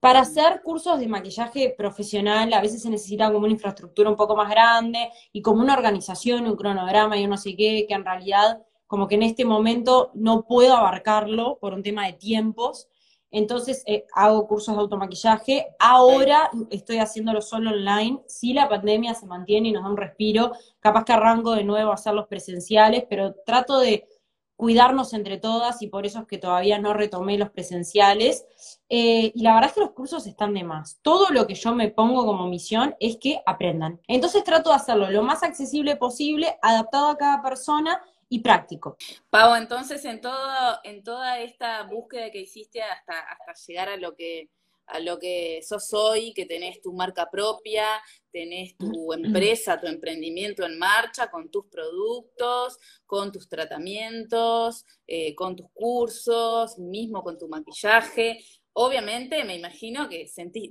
Para 0.00 0.20
hacer 0.20 0.62
cursos 0.62 1.00
de 1.00 1.08
maquillaje 1.08 1.74
profesional 1.76 2.52
a 2.52 2.60
veces 2.60 2.82
se 2.82 2.88
necesita 2.88 3.26
como 3.26 3.44
una 3.44 3.52
infraestructura 3.52 4.08
un 4.08 4.16
poco 4.16 4.36
más 4.36 4.48
grande 4.48 5.10
y 5.32 5.42
como 5.42 5.60
una 5.60 5.74
organización, 5.74 6.46
un 6.46 6.56
cronograma 6.56 7.18
y 7.18 7.24
un 7.24 7.30
no 7.30 7.36
sé 7.36 7.56
qué, 7.56 7.84
que 7.88 7.94
en 7.94 8.04
realidad 8.04 8.62
como 8.88 9.06
que 9.06 9.14
en 9.14 9.22
este 9.22 9.44
momento 9.44 10.10
no 10.14 10.44
puedo 10.46 10.74
abarcarlo 10.74 11.58
por 11.60 11.74
un 11.74 11.84
tema 11.84 12.06
de 12.06 12.14
tiempos. 12.14 12.88
Entonces 13.30 13.82
eh, 13.86 14.06
hago 14.14 14.48
cursos 14.48 14.74
de 14.74 14.80
automaquillaje. 14.80 15.66
Ahora 15.78 16.50
estoy 16.70 16.96
haciéndolo 16.98 17.42
solo 17.42 17.70
online. 17.70 18.22
Si 18.26 18.54
la 18.54 18.68
pandemia 18.68 19.14
se 19.14 19.26
mantiene 19.26 19.68
y 19.68 19.72
nos 19.72 19.84
da 19.84 19.90
un 19.90 19.98
respiro, 19.98 20.52
capaz 20.80 21.04
que 21.04 21.12
arranco 21.12 21.52
de 21.52 21.64
nuevo 21.64 21.90
a 21.90 21.94
hacerlos 21.94 22.26
presenciales, 22.28 23.04
pero 23.08 23.34
trato 23.44 23.78
de 23.78 24.08
cuidarnos 24.56 25.12
entre 25.12 25.36
todas 25.36 25.82
y 25.82 25.86
por 25.86 26.04
eso 26.04 26.20
es 26.20 26.26
que 26.26 26.38
todavía 26.38 26.80
no 26.80 26.94
retomé 26.94 27.36
los 27.36 27.50
presenciales. 27.50 28.46
Eh, 28.88 29.32
y 29.34 29.42
la 29.42 29.52
verdad 29.52 29.68
es 29.68 29.74
que 29.74 29.80
los 29.80 29.92
cursos 29.92 30.26
están 30.26 30.54
de 30.54 30.64
más. 30.64 30.98
Todo 31.02 31.28
lo 31.28 31.46
que 31.46 31.54
yo 31.54 31.74
me 31.74 31.90
pongo 31.90 32.24
como 32.24 32.48
misión 32.48 32.96
es 33.00 33.18
que 33.18 33.42
aprendan. 33.44 34.00
Entonces 34.08 34.42
trato 34.44 34.70
de 34.70 34.76
hacerlo 34.76 35.10
lo 35.10 35.22
más 35.22 35.42
accesible 35.42 35.96
posible, 35.96 36.58
adaptado 36.62 37.08
a 37.08 37.18
cada 37.18 37.42
persona 37.42 38.02
y 38.28 38.40
práctico. 38.40 38.96
Pau, 39.30 39.54
entonces 39.54 40.04
en 40.04 40.20
todo, 40.20 40.78
en 40.84 41.02
toda 41.02 41.40
esta 41.40 41.82
búsqueda 41.84 42.30
que 42.30 42.40
hiciste 42.40 42.82
hasta, 42.82 43.18
hasta 43.20 43.54
llegar 43.66 43.88
a 43.88 43.96
lo 43.96 44.14
que 44.14 44.50
a 44.88 45.00
lo 45.00 45.18
que 45.18 45.60
sos 45.62 45.92
hoy, 45.92 46.32
que 46.32 46.46
tenés 46.46 46.80
tu 46.80 46.92
marca 46.92 47.28
propia, 47.30 47.84
tenés 48.32 48.76
tu 48.76 49.12
empresa, 49.12 49.78
tu 49.80 49.86
emprendimiento 49.86 50.64
en 50.64 50.78
marcha 50.78 51.30
con 51.30 51.50
tus 51.50 51.66
productos, 51.66 52.78
con 53.06 53.30
tus 53.30 53.48
tratamientos, 53.48 54.84
eh, 55.06 55.34
con 55.34 55.56
tus 55.56 55.66
cursos, 55.72 56.78
mismo 56.78 57.22
con 57.22 57.38
tu 57.38 57.48
maquillaje. 57.48 58.38
Obviamente 58.72 59.44
me 59.44 59.56
imagino 59.56 60.08
que 60.08 60.26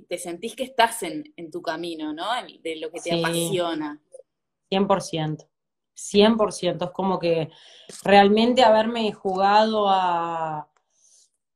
te 0.08 0.18
sentís 0.18 0.56
que 0.56 0.64
estás 0.64 1.02
en, 1.02 1.24
tu 1.50 1.60
camino, 1.60 2.12
¿no? 2.12 2.26
De 2.62 2.76
lo 2.76 2.90
que 2.90 3.00
te 3.00 3.10
sí, 3.10 3.22
apasiona. 3.22 4.00
100%. 4.70 5.46
100%. 5.98 6.84
Es 6.84 6.90
como 6.92 7.18
que 7.18 7.50
realmente 8.04 8.62
haberme 8.62 9.12
jugado 9.12 9.88
a, 9.88 10.68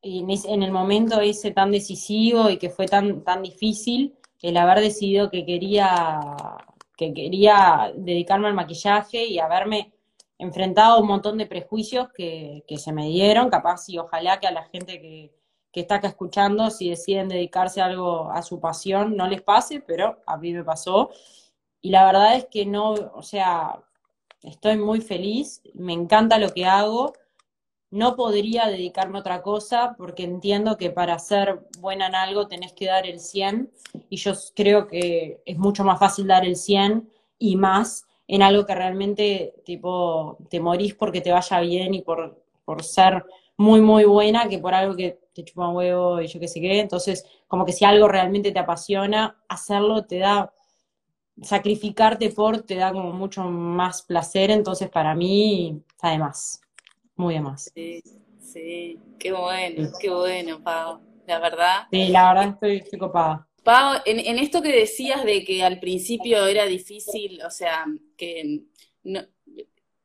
en, 0.03 0.63
el 0.63 0.73
momento 0.73 1.21
ese 1.21 1.53
tan 1.53 1.71
decisivo 1.71 2.51
y 2.51 2.59
que 2.59 2.71
fue 2.71 2.87
tan, 2.87 3.23
tan 3.23 3.43
difícil, 3.43 4.17
el 4.43 4.57
haber 4.57 4.81
decidido 4.81 5.31
que 5.31 5.47
quería, 5.47 6.19
que 6.97 7.15
quería 7.15 7.93
dedicarme 7.95 8.49
al 8.49 8.55
maquillaje 8.55 9.25
y 9.25 9.39
haberme 9.39 9.93
enfrentado 10.39 10.97
a 10.97 11.01
un 11.01 11.07
montón 11.07 11.39
de 11.39 11.47
prejuicios 11.47 12.09
que, 12.13 12.65
se 12.77 12.93
me 12.93 13.07
dieron, 13.07 13.49
capaz 13.49 13.89
y 13.89 13.99
ojalá 13.99 14.41
que 14.41 14.49
a 14.49 14.51
la 14.51 14.65
gente 14.65 15.01
que, 15.01 15.33
que 15.71 15.81
está 15.81 15.97
acá 15.97 16.09
escuchando, 16.09 16.69
si 16.71 16.91
deciden 16.91 17.29
dedicarse 17.29 17.81
a 17.81 17.87
algo, 17.87 18.31
a 18.33 18.43
su 18.43 18.59
pasión, 18.59 19.17
no 19.17 19.29
les 19.29 19.43
pase, 19.43 19.81
pero 19.81 20.19
a 20.27 20.37
mí 20.37 20.53
me 20.53 20.65
pasó. 20.65 21.11
Y 21.81 21.91
la 21.91 22.05
verdad 22.05 22.37
es 22.37 22.47
que 22.47 22.67
no, 22.67 22.93
o 22.93 23.23
sea, 23.23 23.81
estoy 24.43 24.77
muy 24.77 25.01
feliz, 25.01 25.63
me 25.75 25.93
encanta 25.93 26.39
lo 26.39 26.51
que 26.51 26.65
hago, 26.65 27.13
no 27.91 28.17
podría 28.17 28.69
dedicarme 28.69 29.19
a 29.19 29.21
otra 29.21 29.43
cosa 29.43 29.95
porque 29.99 30.25
entiendo 30.25 30.79
que 30.79 30.91
para 30.91 31.19
ser 31.19 31.67
buena 31.79 32.07
en 32.07 32.15
algo 32.15 32.49
tenés 32.49 32.73
que 32.73 32.87
dar 32.87 33.07
el 33.07 33.21
100 33.21 33.71
y 34.09 34.17
yo 34.17 34.33
creo 34.55 34.87
que 34.87 35.43
es 35.45 35.59
mucho 35.59 35.85
más 35.85 35.99
fácil 35.99 36.27
dar 36.27 36.45
el 36.45 36.57
100 36.57 37.11
y 37.39 37.57
más 37.57 38.07
en 38.27 38.43
algo 38.43 38.65
que 38.65 38.75
realmente 38.75 39.55
tipo 39.65 40.39
te 40.49 40.59
morís 40.59 40.95
porque 40.95 41.21
te 41.21 41.33
vaya 41.33 41.61
bien 41.61 41.93
y 41.93 42.01
por, 42.01 42.43
por 42.65 42.83
ser 42.83 43.25
muy 43.59 43.81
muy 43.83 44.05
buena 44.05 44.49
que 44.49 44.59
por 44.59 44.75
algo 44.75 44.97
que 44.97 45.21
te 45.35 45.45
chupa 45.45 45.69
un 45.69 45.77
huevo 45.77 46.21
y 46.21 46.27
yo 46.27 46.41
qué 46.41 46.49
sé 46.49 46.61
qué. 46.61 46.81
Entonces, 46.81 47.27
como 47.49 47.65
que 47.65 47.73
si 47.73 47.85
algo 47.85 48.09
realmente 48.09 48.53
te 48.53 48.59
apasiona, 48.59 49.37
hacerlo 49.49 50.05
te 50.05 50.19
da, 50.19 50.53
sacrificarte 51.41 52.31
por 52.31 52.63
te 52.63 52.77
da 52.77 52.93
como 52.93 53.13
mucho 53.13 53.45
más 53.45 54.03
placer. 54.03 54.51
Entonces, 54.51 54.91
para 54.91 55.15
mí, 55.15 55.81
además. 56.01 56.61
Muy 57.17 57.35
demás. 57.35 57.71
Sí, 57.75 58.03
sí, 58.41 58.99
qué 59.19 59.33
bueno, 59.33 59.91
qué 60.01 60.11
bueno, 60.11 60.63
Pau, 60.63 61.01
la 61.27 61.39
verdad. 61.39 61.87
Sí, 61.91 62.09
la 62.09 62.33
verdad 62.33 62.49
estoy, 62.55 62.77
estoy 62.77 62.99
copada. 62.99 63.47
Pau, 63.63 64.01
en, 64.05 64.39
esto 64.39 64.61
que 64.61 64.73
decías 64.73 65.25
de 65.25 65.45
que 65.45 65.63
al 65.63 65.79
principio 65.79 66.47
era 66.47 66.65
difícil, 66.65 67.41
o 67.45 67.51
sea, 67.51 67.85
que, 68.17 68.63
no, 69.05 69.21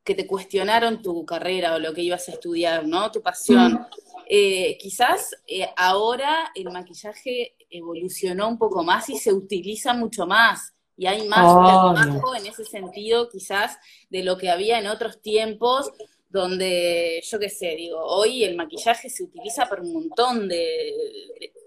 que 0.03 0.15
te 0.15 0.27
cuestionaron 0.27 1.01
tu 1.01 1.25
carrera 1.25 1.75
o 1.75 1.79
lo 1.79 1.93
que 1.93 2.01
ibas 2.01 2.29
a 2.29 2.33
estudiar, 2.33 2.87
¿no? 2.87 3.11
Tu 3.11 3.21
pasión. 3.21 3.73
Mm. 3.73 3.85
Eh, 4.29 4.77
quizás 4.79 5.35
eh, 5.47 5.67
ahora 5.75 6.51
el 6.53 6.69
maquillaje 6.71 7.55
evolucionó 7.69 8.47
un 8.47 8.57
poco 8.57 8.83
más 8.83 9.09
y 9.09 9.17
se 9.17 9.33
utiliza 9.33 9.93
mucho 9.93 10.27
más. 10.27 10.73
Y 10.97 11.05
hay 11.05 11.27
más 11.27 11.53
trabajo 11.53 12.35
en 12.35 12.47
ese 12.47 12.65
sentido, 12.65 13.29
quizás, 13.29 13.77
de 14.09 14.23
lo 14.23 14.37
que 14.37 14.49
había 14.49 14.79
en 14.79 14.87
otros 14.87 15.21
tiempos, 15.21 15.91
donde 16.29 17.21
yo 17.23 17.39
qué 17.39 17.49
sé, 17.49 17.75
digo, 17.75 17.99
hoy 18.03 18.43
el 18.43 18.55
maquillaje 18.55 19.09
se 19.09 19.23
utiliza 19.23 19.67
para 19.69 19.81
un 19.81 19.93
montón 19.93 20.47
de, 20.49 20.93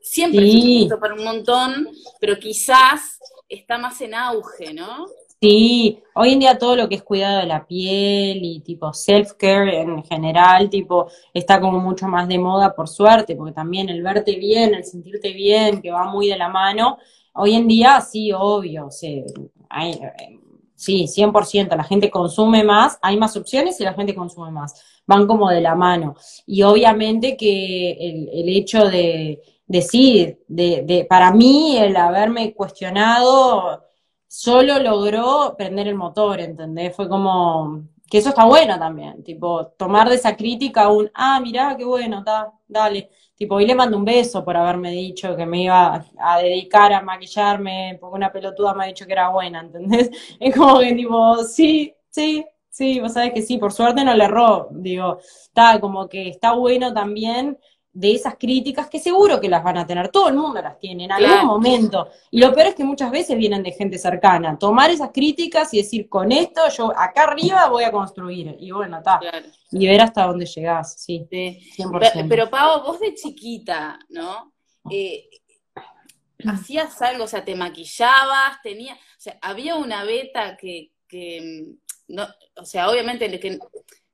siempre 0.03 0.41
se 0.51 0.59
utiliza 0.59 1.01
para 1.01 1.15
un 1.15 1.25
montón, 1.25 1.89
pero 2.21 2.39
quizás 2.39 3.19
está 3.49 3.79
más 3.79 4.01
en 4.01 4.15
auge, 4.15 4.75
¿no? 4.75 5.07
Sí, 5.41 6.03
hoy 6.15 6.35
en 6.35 6.41
día 6.41 6.59
todo 6.59 6.77
lo 6.77 6.87
que 6.87 6.97
es 6.97 7.03
cuidado 7.03 7.41
de 7.41 7.47
la 7.47 7.67
piel 7.67 8.41
y 8.45 8.61
tipo 8.61 8.93
self-care 8.93 9.81
en 9.81 10.05
general, 10.05 10.69
tipo, 10.69 11.11
está 11.33 11.59
como 11.59 11.79
mucho 11.81 12.07
más 12.09 12.29
de 12.29 12.39
moda 12.39 12.75
por 12.75 12.89
suerte, 12.89 13.37
porque 13.37 13.55
también 13.55 13.89
el 13.89 14.03
verte 14.03 14.37
bien, 14.37 14.75
el 14.75 14.85
sentirte 14.85 15.33
bien, 15.33 15.81
que 15.81 15.91
va 15.91 16.05
muy 16.05 16.29
de 16.29 16.37
la 16.37 16.51
mano, 16.51 16.99
hoy 17.35 17.55
en 17.55 17.69
día 17.69 18.01
sí, 18.01 18.33
obvio, 18.33 18.91
sí, 18.91 19.25
hay, 19.69 20.01
Sí, 20.81 21.07
100%, 21.09 21.77
la 21.77 21.85
gente 21.85 22.11
consume 22.11 22.65
más, 22.65 22.99
hay 23.03 23.19
más 23.19 23.37
opciones 23.37 23.79
y 23.79 23.85
la 23.85 23.93
gente 23.93 24.15
consume 24.15 24.51
más, 24.51 25.03
van 25.07 25.27
como 25.27 25.51
de 25.51 25.61
la 25.61 25.75
mano. 25.75 26.15
Y 26.47 26.63
obviamente 26.63 27.37
que 27.37 27.93
el, 28.33 28.49
hecho 28.49 28.89
de, 28.89 29.43
decir, 29.67 30.43
de, 30.49 30.83
de, 30.87 31.05
para 31.05 31.33
mí 31.33 31.77
el 31.77 31.95
haberme 31.97 32.55
cuestionado 32.55 33.85
solo 34.27 34.79
logró 34.79 35.55
prender 35.59 35.87
el 35.89 35.97
motor, 35.97 36.41
¿entendés? 36.41 36.97
Fue 36.97 37.11
como, 37.11 37.83
que 38.09 38.17
eso 38.17 38.31
está 38.31 38.47
bueno 38.47 38.79
también, 38.79 39.23
tipo, 39.23 39.67
tomar 39.77 40.09
de 40.09 40.15
esa 40.15 40.35
crítica 40.35 40.89
un, 40.89 41.11
ah, 41.13 41.41
mirá, 41.41 41.77
qué 41.77 41.85
bueno, 41.85 42.21
está, 42.21 42.53
dale. 42.67 43.11
Tipo, 43.41 43.55
hoy 43.55 43.67
le 43.67 43.75
mando 43.75 43.97
un 43.97 44.05
beso 44.05 44.45
por 44.45 44.55
haberme 44.55 44.91
dicho 44.91 45.35
que 45.35 45.47
me 45.47 45.63
iba 45.63 46.05
a 46.19 46.39
dedicar 46.43 46.93
a 46.93 47.01
maquillarme, 47.01 47.97
porque 47.99 48.17
una 48.17 48.31
pelotuda 48.31 48.75
me 48.75 48.85
ha 48.85 48.89
dicho 48.89 49.07
que 49.07 49.13
era 49.15 49.31
buena, 49.31 49.61
¿entendés? 49.63 50.11
Es 50.39 50.55
como 50.55 50.79
que, 50.81 50.93
tipo, 50.95 51.37
sí, 51.45 51.95
sí, 52.11 52.45
sí, 52.69 53.01
vos 53.01 53.15
sabés 53.15 53.33
que 53.33 53.41
sí, 53.43 53.57
por 53.57 53.73
suerte 53.73 54.05
no 54.05 54.13
le 54.15 54.25
erró, 54.25 54.69
digo, 54.73 55.19
está 55.21 55.81
como 55.81 56.07
que 56.07 56.29
está 56.29 56.53
bueno 56.53 56.93
también 56.93 57.59
de 57.93 58.13
esas 58.13 58.37
críticas 58.37 58.89
que 58.89 59.01
seguro 59.01 59.41
que 59.41 59.49
las 59.49 59.65
van 59.65 59.79
a 59.79 59.87
tener, 59.87 60.09
todo 60.09 60.29
el 60.29 60.35
mundo 60.35 60.63
las 60.63 60.79
tiene 60.79 61.05
en 61.05 61.13
algún 61.13 61.47
momento. 61.47 62.09
Y 62.31 62.41
lo 62.41 62.55
peor 62.55 62.69
es 62.69 62.75
que 62.75 62.85
muchas 62.85 63.11
veces 63.11 63.37
vienen 63.37 63.63
de 63.63 63.73
gente 63.73 63.99
cercana. 63.99 64.57
Tomar 64.59 64.91
esas 64.91 65.11
críticas 65.13 65.75
y 65.75 65.79
decir, 65.79 66.09
con 66.09 66.31
esto 66.31 66.61
yo 66.77 66.93
acá 66.97 67.25
arriba 67.25 67.69
voy 67.69 67.85
a 67.85 67.91
construir. 67.91 68.57
Y 68.61 68.71
bueno, 68.71 68.99
está. 68.99 69.21
Y 69.73 69.87
ver 69.87 70.01
hasta 70.01 70.27
dónde 70.27 70.47
llegás, 70.47 71.01
sí. 71.01 71.27
Pero, 72.29 72.49
Pau, 72.49 72.83
vos 72.85 73.01
de 73.01 73.15
chiquita, 73.15 73.99
¿no? 74.09 74.53
Eh, 74.91 75.29
hacías 76.47 77.01
algo, 77.03 77.25
o 77.25 77.29
sea, 77.29 77.45
te 77.45 77.55
maquillabas, 77.55 78.63
tenía, 78.63 78.95
o 78.95 79.21
sea, 79.21 79.39
había 79.43 79.77
una 79.77 80.05
beta 80.05 80.57
que, 80.57 80.93
que 81.07 81.67
mm, 82.09 82.15
no, 82.15 82.27
o 82.57 82.65
sea, 82.65 82.91
obviamente 82.91 83.39
que 83.39 83.59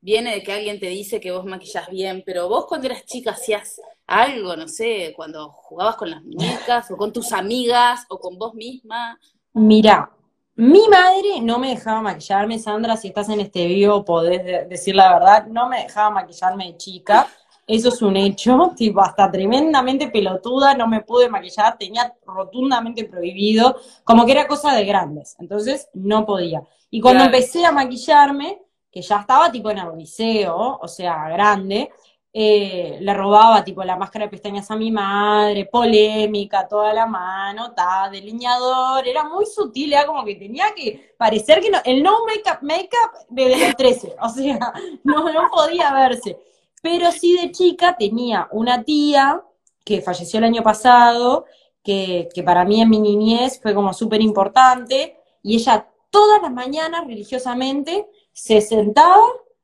viene 0.07 0.35
de 0.35 0.43
que 0.45 0.53
alguien 0.53 0.79
te 0.79 0.87
dice 0.87 1.19
que 1.19 1.33
vos 1.33 1.45
maquillas 1.45 1.91
bien, 1.91 2.23
pero 2.25 2.49
vos 2.49 2.67
cuando 2.67 2.87
eras 2.87 3.05
chica 3.05 3.33
hacías 3.33 3.81
algo, 4.07 4.55
no 4.55 4.69
sé, 4.69 5.13
cuando 5.17 5.51
jugabas 5.51 5.97
con 5.97 6.09
las 6.13 6.23
muñecas 6.23 6.89
o 6.93 6.97
con 6.97 7.13
tus 7.13 7.33
amigas 7.33 8.07
o 8.09 8.21
con 8.21 8.39
vos 8.39 8.55
misma. 8.55 9.19
Mira, 9.55 10.09
mi 10.55 10.87
madre 10.87 11.41
no 11.43 11.59
me 11.59 11.71
dejaba 11.71 12.03
maquillarme, 12.03 12.61
Sandra, 12.61 12.97
si 12.97 13.09
estás 13.09 13.29
en 13.31 13.41
este 13.41 13.67
vivo 13.67 14.05
podés 14.05 14.69
decir 14.69 14.95
la 14.95 15.13
verdad, 15.13 15.49
no 15.49 15.69
me 15.69 15.83
dejaba 15.83 16.11
maquillarme 16.11 16.69
de 16.69 16.77
chica, 16.77 17.27
eso 17.67 17.89
es 17.89 18.01
un 18.01 18.17
hecho, 18.17 18.75
tipo, 18.77 19.01
hasta 19.01 19.29
tremendamente 19.29 20.07
pelotuda, 20.07 20.77
no 20.77 20.87
me 20.87 21.01
pude 21.01 21.29
maquillar, 21.29 21.77
tenía 21.77 22.15
rotundamente 22.25 23.07
prohibido, 23.07 23.75
como 24.05 24.25
que 24.25 24.31
era 24.31 24.47
cosa 24.47 24.73
de 24.73 24.85
grandes, 24.85 25.35
entonces 25.41 25.89
no 25.95 26.25
podía. 26.25 26.63
Y 26.91 27.01
cuando 27.01 27.25
empecé 27.25 27.67
a 27.67 27.73
maquillarme, 27.73 28.66
que 28.97 29.03
ya 29.03 29.19
estaba 29.19 29.53
tipo 29.53 29.71
en 29.71 29.99
liceo, 29.99 30.79
o 30.81 30.89
sea, 30.89 31.29
grande, 31.29 31.91
eh, 32.33 32.97
le 32.99 33.13
robaba 33.13 33.63
tipo 33.63 33.85
la 33.85 33.95
máscara 33.95 34.25
de 34.25 34.31
pestañas 34.31 34.71
a 34.71 34.77
mi 34.77 34.91
madre, 34.91 35.67
polémica, 35.67 36.67
toda 36.67 36.95
la 36.95 37.05
mano, 37.05 37.75
ta, 37.75 38.09
delineador, 38.11 39.07
era 39.07 39.25
muy 39.25 39.45
sutil, 39.45 39.93
era 39.93 40.07
como 40.07 40.25
que 40.25 40.37
tenía 40.37 40.73
que 40.75 41.15
parecer 41.19 41.61
que 41.61 41.69
no, 41.69 41.77
el 41.85 42.03
no 42.03 42.25
make-up, 42.25 42.63
make-up 42.63 43.27
desde 43.29 43.67
los 43.67 43.77
13, 43.77 44.17
o 44.19 44.29
sea, 44.31 44.73
no, 45.05 45.31
no 45.31 45.51
podía 45.51 45.93
verse. 45.93 46.39
Pero 46.81 47.13
sí 47.13 47.37
de 47.37 47.53
chica 47.53 47.99
tenía 47.99 48.49
una 48.51 48.83
tía 48.83 49.43
que 49.85 50.01
falleció 50.01 50.39
el 50.39 50.45
año 50.45 50.63
pasado, 50.63 51.45
que, 51.85 52.31
que 52.35 52.43
para 52.43 52.65
mí 52.65 52.81
en 52.81 52.89
mi 52.89 52.99
niñez 52.99 53.61
fue 53.61 53.75
como 53.75 53.93
súper 53.93 54.23
importante, 54.23 55.19
y 55.43 55.57
ella 55.57 55.87
todas 56.09 56.41
las 56.41 56.51
mañanas 56.51 57.07
religiosamente 57.07 58.09
se 58.37 58.61
sentaba 58.61 59.23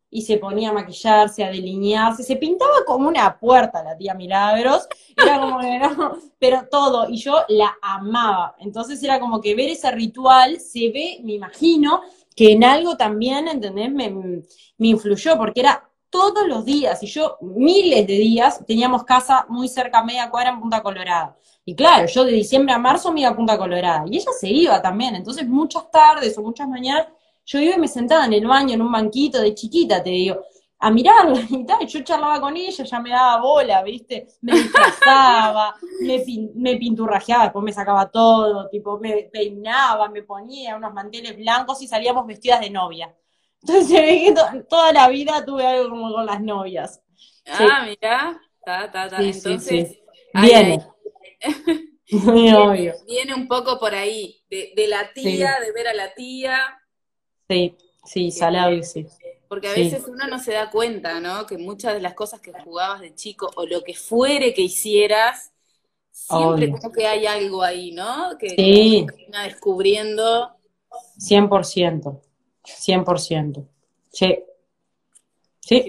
y 0.09 0.23
se 0.23 0.39
ponía 0.39 0.71
a 0.71 0.73
maquillarse, 0.73 1.45
a 1.45 1.51
delinearse, 1.51 2.23
se 2.23 2.37
pintaba 2.37 2.85
como 2.87 3.07
una 3.07 3.39
puerta 3.39 3.85
la 3.85 3.97
tía 3.97 4.15
Milagros, 4.15 4.89
era 5.15 5.39
como 5.39 5.61
que 5.61 5.79
no, 5.79 6.17
pero 6.39 6.67
todo, 6.71 7.09
y 7.09 7.19
yo 7.19 7.45
la 7.49 7.77
amaba. 7.83 8.57
Entonces 8.59 9.03
era 9.03 9.21
como 9.21 9.43
que 9.43 9.55
ver 9.55 9.69
ese 9.69 9.91
ritual 9.91 10.59
se 10.59 10.91
ve, 10.91 11.21
me 11.23 11.35
imagino, 11.35 12.01
que 12.35 12.53
en 12.53 12.65
algo 12.65 12.97
también, 12.97 13.47
¿entendés? 13.47 13.93
Me, 13.93 14.11
me 14.11 14.89
influyó, 14.89 15.37
porque 15.37 15.61
era 15.61 15.91
todos 16.09 16.47
los 16.47 16.65
días, 16.65 17.03
y 17.03 17.07
yo 17.07 17.37
miles 17.43 18.07
de 18.07 18.15
días, 18.15 18.65
teníamos 18.67 19.05
casa 19.05 19.45
muy 19.51 19.69
cerca, 19.69 20.03
media 20.03 20.31
cuadra 20.31 20.51
en 20.51 20.61
Punta 20.61 20.83
Colorada. 20.83 21.37
Y 21.65 21.75
claro, 21.75 22.07
yo 22.07 22.25
de 22.25 22.33
diciembre 22.33 22.75
a 22.75 22.79
marzo 22.79 23.13
me 23.13 23.21
iba 23.21 23.31
a 23.31 23.37
Punta 23.37 23.59
Colorada, 23.59 24.05
y 24.11 24.17
ella 24.17 24.33
se 24.39 24.49
iba 24.49 24.81
también, 24.81 25.15
entonces 25.15 25.47
muchas 25.47 25.91
tardes 25.91 26.37
o 26.39 26.43
muchas 26.43 26.69
mañanas 26.69 27.07
yo 27.45 27.61
iba 27.61 27.75
y 27.77 27.79
me 27.81 27.89
sentaba 27.89 28.27
en 28.27 28.33
el 28.35 28.47
baño, 28.47 28.75
en 28.75 28.83
un 28.83 28.93
banquito 28.93 29.41
de 29.41 29.55
chiquita, 29.55 30.03
te 30.03 30.11
digo. 30.11 30.41
a 30.79 30.91
mirarla 30.91 31.41
y 31.51 31.65
tal. 31.65 31.87
Yo 31.87 32.01
charlaba 32.03 32.41
con 32.41 32.57
ella, 32.57 32.85
ya 32.85 33.01
me 33.01 33.11
daba 33.11 33.41
bola, 33.41 33.83
¿viste? 33.83 34.27
Me 34.41 34.53
disfrazaba, 34.53 35.77
me, 36.01 36.25
me 36.55 36.77
pinturrajeaba, 36.77 37.45
después 37.45 37.65
me 37.65 37.73
sacaba 37.73 38.11
todo, 38.11 38.69
tipo, 38.69 38.99
me 38.99 39.29
peinaba, 39.33 40.09
me 40.09 40.23
ponía 40.23 40.77
unos 40.77 40.93
manteles 40.93 41.37
blancos 41.37 41.83
y 41.83 41.87
salíamos 41.87 42.27
vestidas 42.27 42.61
de 42.61 42.71
novia. 42.71 43.15
Entonces 43.63 43.89
se 43.89 44.01
ve 44.01 44.25
que 44.25 44.61
toda 44.69 44.93
la 44.93 45.09
vida 45.09 45.45
tuve 45.45 45.65
algo 45.65 45.91
como 45.91 46.13
con 46.13 46.27
las 46.27 46.41
novias. 46.41 47.01
Ah, 47.47 47.85
mira, 47.87 48.41
ta, 48.65 48.91
ta, 48.91 49.09
ta. 49.09 49.23
Entonces, 49.23 49.99
viene. 50.35 50.85
Muy 52.11 52.53
obvio. 52.53 52.95
Viene 53.07 53.35
un 53.35 53.49
poco 53.49 53.79
por 53.79 53.95
ahí, 53.95 54.45
de, 54.51 54.87
la 54.89 55.13
tía, 55.13 55.59
de 55.65 55.73
ver 55.73 55.89
a 55.89 55.95
la 55.95 56.13
tía. 56.15 56.59
Sí, 57.53 57.77
sí, 58.05 58.31
salado, 58.31 58.83
sí. 58.83 59.07
Porque 59.49 59.69
a 59.69 59.75
veces 59.75 60.05
uno 60.09 60.27
no 60.27 60.39
se 60.39 60.53
da 60.53 60.71
cuenta, 60.71 61.21
¿no? 61.21 61.47
Que 61.47 61.59
muchas 61.59 61.93
de 61.93 62.01
las 62.01 62.15
cosas 62.15 62.41
que 62.41 62.53
jugabas 62.53 63.03
de 63.03 63.15
chico 63.15 63.51
o 63.57 63.67
lo 63.67 63.83
que 63.85 63.93
fuere 63.93 64.55
que 64.55 64.63
hicieras, 64.63 65.53
siempre 66.11 66.71
como 66.71 66.91
que 66.91 67.07
hay 67.07 67.27
algo 67.27 67.63
ahí, 67.63 67.93
¿no? 67.93 68.39
Que 68.39 68.51
sí. 68.51 69.05
termina 69.07 69.43
descubriendo. 69.45 70.57
100%, 71.19 72.21
100%. 72.65 73.69
Sí. 74.11 74.39
Sí, 75.61 75.85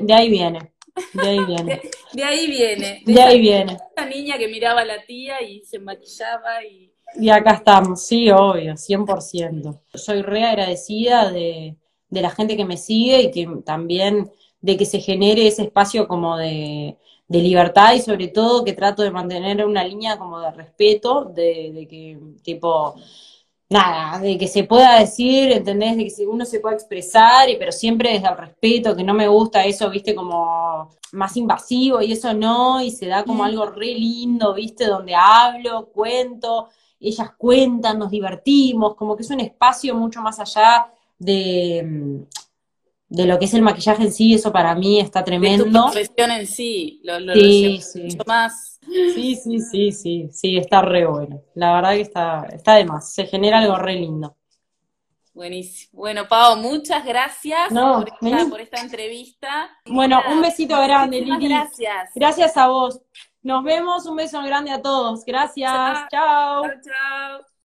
de 0.00 0.14
ahí 0.14 0.28
viene. 0.28 0.72
De 1.12 1.28
ahí 1.28 1.44
viene. 1.44 1.82
De, 2.12 2.24
ahí 2.24 2.46
viene. 2.46 3.02
De, 3.04 3.22
ahí 3.22 3.40
viene. 3.40 3.78
Esa 3.94 4.06
niña 4.06 4.38
que 4.38 4.48
miraba 4.48 4.80
a 4.80 4.84
la 4.84 5.04
tía 5.04 5.42
y 5.42 5.62
se 5.64 5.78
maquillaba 5.78 6.64
y... 6.64 6.92
Y 7.14 7.30
acá 7.30 7.52
estamos, 7.52 8.02
sí, 8.06 8.30
obvio, 8.30 8.76
100%. 8.76 9.80
Soy 9.94 10.22
re 10.22 10.44
agradecida 10.44 11.30
de, 11.30 11.76
de 12.10 12.20
la 12.20 12.30
gente 12.30 12.56
que 12.56 12.64
me 12.64 12.76
sigue 12.76 13.22
y 13.22 13.30
que 13.30 13.48
también 13.64 14.30
de 14.60 14.76
que 14.76 14.84
se 14.84 15.00
genere 15.00 15.46
ese 15.46 15.62
espacio 15.62 16.08
como 16.08 16.36
de, 16.36 16.98
de 17.28 17.38
libertad 17.38 17.94
y 17.94 18.00
sobre 18.00 18.28
todo 18.28 18.64
que 18.64 18.72
trato 18.72 19.02
de 19.02 19.10
mantener 19.10 19.64
una 19.64 19.84
línea 19.84 20.18
como 20.18 20.40
de 20.40 20.50
respeto, 20.50 21.24
de, 21.24 21.72
de 21.72 21.88
que 21.88 22.18
tipo 22.42 22.94
nada, 23.68 24.20
de 24.20 24.38
que 24.38 24.46
se 24.48 24.64
pueda 24.64 24.98
decir, 25.00 25.50
¿entendés? 25.52 25.96
De 25.96 26.06
que 26.06 26.26
uno 26.26 26.44
se 26.44 26.60
pueda 26.60 26.76
expresar, 26.76 27.48
y, 27.48 27.56
pero 27.56 27.72
siempre 27.72 28.12
desde 28.12 28.28
el 28.28 28.36
respeto, 28.36 28.94
que 28.96 29.02
no 29.04 29.14
me 29.14 29.28
gusta 29.28 29.64
eso, 29.64 29.90
viste, 29.90 30.14
como 30.14 30.90
más 31.12 31.36
invasivo 31.36 32.00
y 32.02 32.12
eso 32.12 32.32
no, 32.34 32.80
y 32.82 32.90
se 32.90 33.06
da 33.06 33.24
como 33.24 33.42
mm. 33.42 33.46
algo 33.46 33.66
re 33.66 33.94
lindo, 33.94 34.54
viste, 34.54 34.86
donde 34.86 35.14
hablo, 35.14 35.88
cuento, 35.92 36.68
ellas 37.00 37.30
cuentan, 37.36 37.98
nos 37.98 38.10
divertimos, 38.10 38.94
como 38.94 39.16
que 39.16 39.22
es 39.22 39.30
un 39.30 39.40
espacio 39.40 39.94
mucho 39.94 40.20
más 40.22 40.38
allá 40.38 40.92
de, 41.18 42.26
de 43.08 43.26
lo 43.26 43.38
que 43.38 43.44
es 43.44 43.54
el 43.54 43.62
maquillaje 43.62 44.04
en 44.04 44.12
sí, 44.12 44.34
eso 44.34 44.52
para 44.52 44.74
mí 44.74 45.00
está 45.00 45.24
tremendo. 45.24 45.64
De 45.64 45.70
tu 45.70 45.82
profesión 45.82 46.30
en 46.30 46.46
sí, 46.46 47.00
lo, 47.04 47.20
lo, 47.20 47.34
sí, 47.34 47.80
sí. 47.82 48.02
mucho 48.02 48.24
más 48.26 48.76
Sí, 49.14 49.34
sí, 49.34 49.60
sí, 49.60 49.92
sí, 49.92 50.28
sí, 50.32 50.56
está 50.56 50.80
re 50.82 51.06
bueno. 51.06 51.42
La 51.54 51.74
verdad 51.74 51.92
que 51.92 52.02
está, 52.02 52.46
está 52.52 52.74
de 52.74 52.84
más, 52.84 53.12
se 53.12 53.26
genera 53.26 53.58
algo 53.58 53.76
re 53.76 53.94
lindo. 53.94 54.36
Buenísimo. 55.34 55.90
Bueno, 56.00 56.26
Pau, 56.28 56.56
muchas 56.56 57.04
gracias 57.04 57.68
por, 58.48 58.60
esta, 58.60 58.80
entrevista. 58.80 59.70
Bueno, 59.84 60.22
un 60.30 60.40
besito 60.40 60.80
grande, 60.80 61.20
Lili. 61.20 61.48
Gracias. 61.48 62.10
Gracias 62.14 62.56
a 62.56 62.68
vos. 62.68 63.02
Nos 63.46 63.62
vemos, 63.62 64.06
un 64.06 64.16
beso 64.16 64.42
grande 64.42 64.72
a 64.72 64.82
todos. 64.82 65.24
Gracias. 65.24 65.70
Chao. 66.10 66.64
Chao, 66.64 66.80
chao. 66.82 67.46